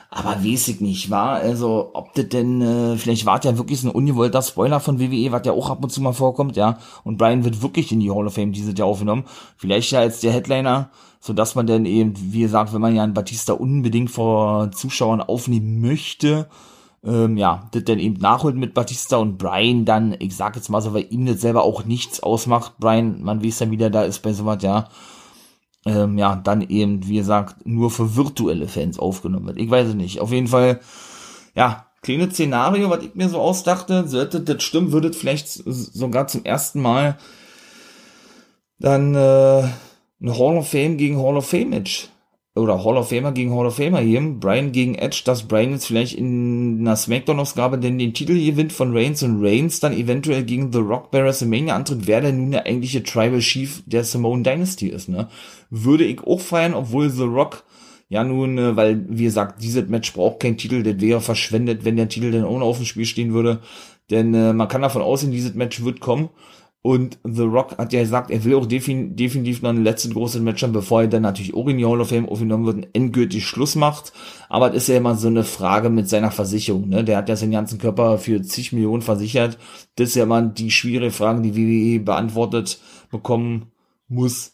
[0.10, 3.90] Aber weiß ich nicht, war also, ob das denn, äh, vielleicht war ja wirklich so
[3.90, 6.78] ein ungewollter Spoiler von WWE, was ja auch ab und zu mal vorkommt, ja.
[7.04, 9.26] Und Brian wird wirklich in die Hall of Fame dieses Jahr aufgenommen.
[9.58, 10.90] Vielleicht ja als der Headliner
[11.26, 15.22] so dass man dann eben, wie gesagt, wenn man ja einen Batista unbedingt vor Zuschauern
[15.22, 16.48] aufnehmen möchte,
[17.06, 20.82] ähm, ja, das dann eben nachholt mit Batista und Brian dann, ich sag jetzt mal
[20.82, 24.20] so, weil ihm das selber auch nichts ausmacht, Brian, man weiß ja wieder, da ist
[24.20, 24.90] bei sowas, ja,
[25.86, 29.60] ähm, ja, dann eben, wie gesagt, nur für virtuelle Fans aufgenommen wird.
[29.60, 30.20] Ich weiß es nicht.
[30.20, 30.80] Auf jeden Fall,
[31.56, 36.44] ja, kleines Szenario, was ich mir so ausdachte, sollte das stimmen, würde vielleicht sogar zum
[36.44, 37.18] ersten Mal
[38.80, 39.64] dann äh,
[40.22, 42.10] ein Hall of Fame gegen Hall of Fame Match
[42.56, 44.40] oder Hall of Famer gegen Hall of Famer geben.
[44.40, 48.96] Brian gegen Edge, dass Brian jetzt vielleicht in einer Smackdown-Ausgabe denn den Titel gewinnt von
[48.96, 52.66] Reigns und Reigns dann eventuell gegen The Rock bei WrestleMania antritt, wer denn nun der
[52.66, 55.28] eigentliche Tribal Chief der Samoan Dynasty ist, ne?
[55.70, 57.64] Würde ich auch feiern, obwohl The Rock
[58.08, 61.98] ja nun, äh, weil, wie gesagt, dieses Match braucht keinen Titel, das wäre verschwendet, wenn
[61.98, 63.60] der Titel dann ohne auf dem Spiel stehen würde.
[64.12, 66.30] Denn äh, man kann davon ausgehen, dieses Match wird kommen.
[66.86, 70.40] Und The Rock hat ja gesagt, er will auch defin definitiv noch ein letztes großes
[70.40, 72.88] Match haben, bevor er dann natürlich auch in die Hall of Fame aufgenommen wird und
[72.94, 74.14] endgültig Schluss macht.
[74.50, 76.88] Aber das ist ja immer so eine Frage mit seiner Versicherung.
[76.88, 77.04] Ne?
[77.04, 79.58] Der hat ja seinen ganzen Körper für zig Millionen versichert.
[79.96, 82.80] Das ist ja immer die schwierige Frage, die WWE beantwortet
[83.10, 83.72] bekommen
[84.08, 84.54] muss.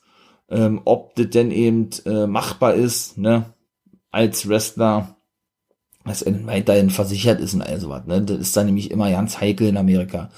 [0.50, 3.54] Ähm, ob das denn eben äh, machbar ist, ne?
[4.10, 5.18] als Wrestler,
[6.06, 8.06] dass er weiterhin versichert ist und all sowas.
[8.06, 8.22] Ne?
[8.22, 10.30] Das ist dann nämlich immer ganz heikel in Amerika.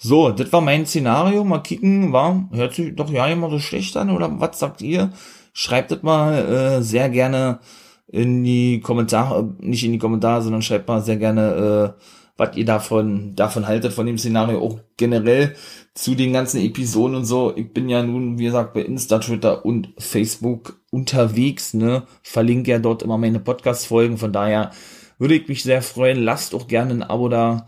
[0.00, 1.44] So, das war mein Szenario.
[1.44, 5.12] Mal kicken, war, hört sich doch ja immer so schlecht an, oder was sagt ihr?
[5.52, 7.58] Schreibt das mal äh, sehr gerne
[8.06, 12.02] in die Kommentare, nicht in die Kommentare, sondern schreibt mal sehr gerne, äh,
[12.36, 15.56] was ihr davon, davon haltet, von dem Szenario, auch generell
[15.94, 17.52] zu den ganzen Episoden und so.
[17.56, 22.04] Ich bin ja nun, wie gesagt, bei Insta, Twitter und Facebook unterwegs, ne?
[22.22, 24.70] Verlinke ja dort immer meine Podcast-Folgen, von daher
[25.18, 26.22] würde ich mich sehr freuen.
[26.22, 27.66] Lasst auch gerne ein Abo da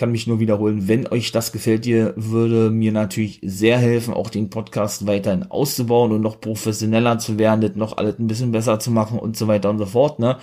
[0.00, 4.30] kann mich nur wiederholen, wenn euch das gefällt, ihr würde mir natürlich sehr helfen, auch
[4.30, 8.78] den Podcast weiterhin auszubauen und noch professioneller zu werden, das noch alles ein bisschen besser
[8.78, 10.18] zu machen und so weiter und so fort.
[10.18, 10.38] Ne?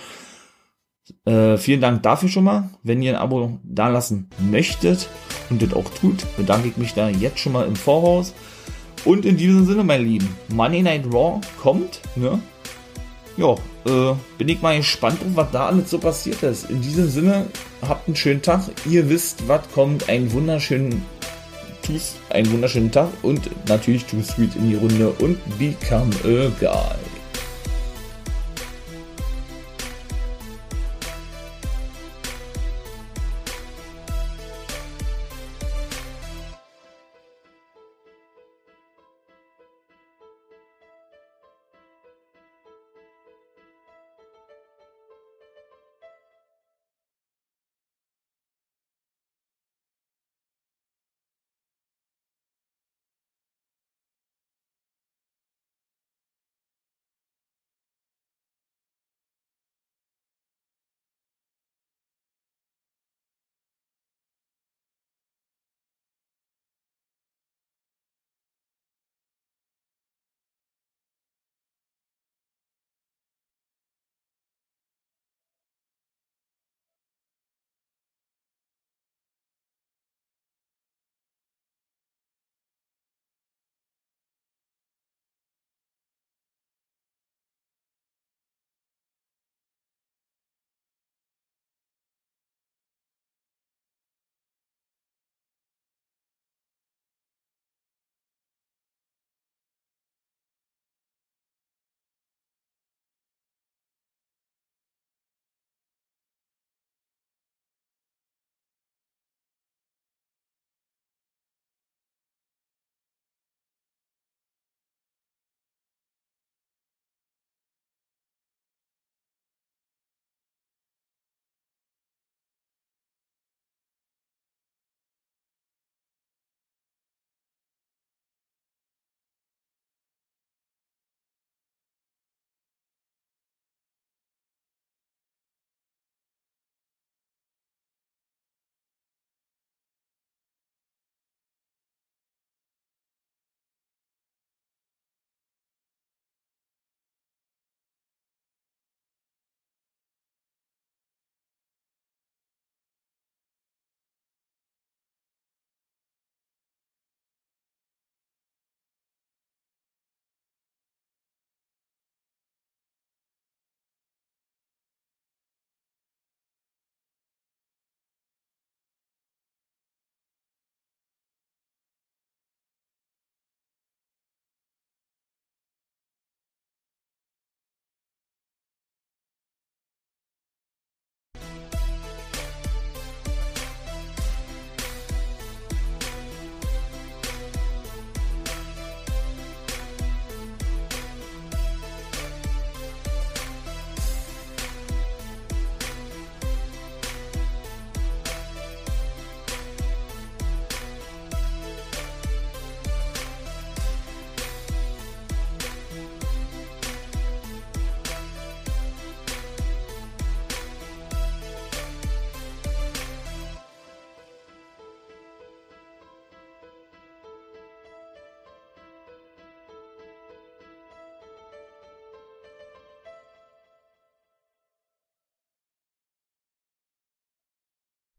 [1.24, 2.70] Äh, vielen Dank dafür schon mal.
[2.84, 5.08] Wenn ihr ein Abo dalassen möchtet
[5.50, 8.34] und das auch tut, bedanke ich mich da jetzt schon mal im Voraus.
[9.04, 12.40] Und in diesem Sinne, mein Lieben, Money Night Raw kommt, ne?
[13.38, 13.52] Ja,
[13.86, 16.68] äh, bin ich mal gespannt, was da alles so passiert ist.
[16.68, 17.46] In diesem Sinne,
[17.86, 18.62] habt einen schönen Tag.
[18.84, 20.08] Ihr wisst, was kommt.
[20.08, 21.04] Einen wunderschönen
[21.82, 27.17] Tschüss, einen wunderschönen Tag und natürlich Too Sweet in die Runde und Become a Guy.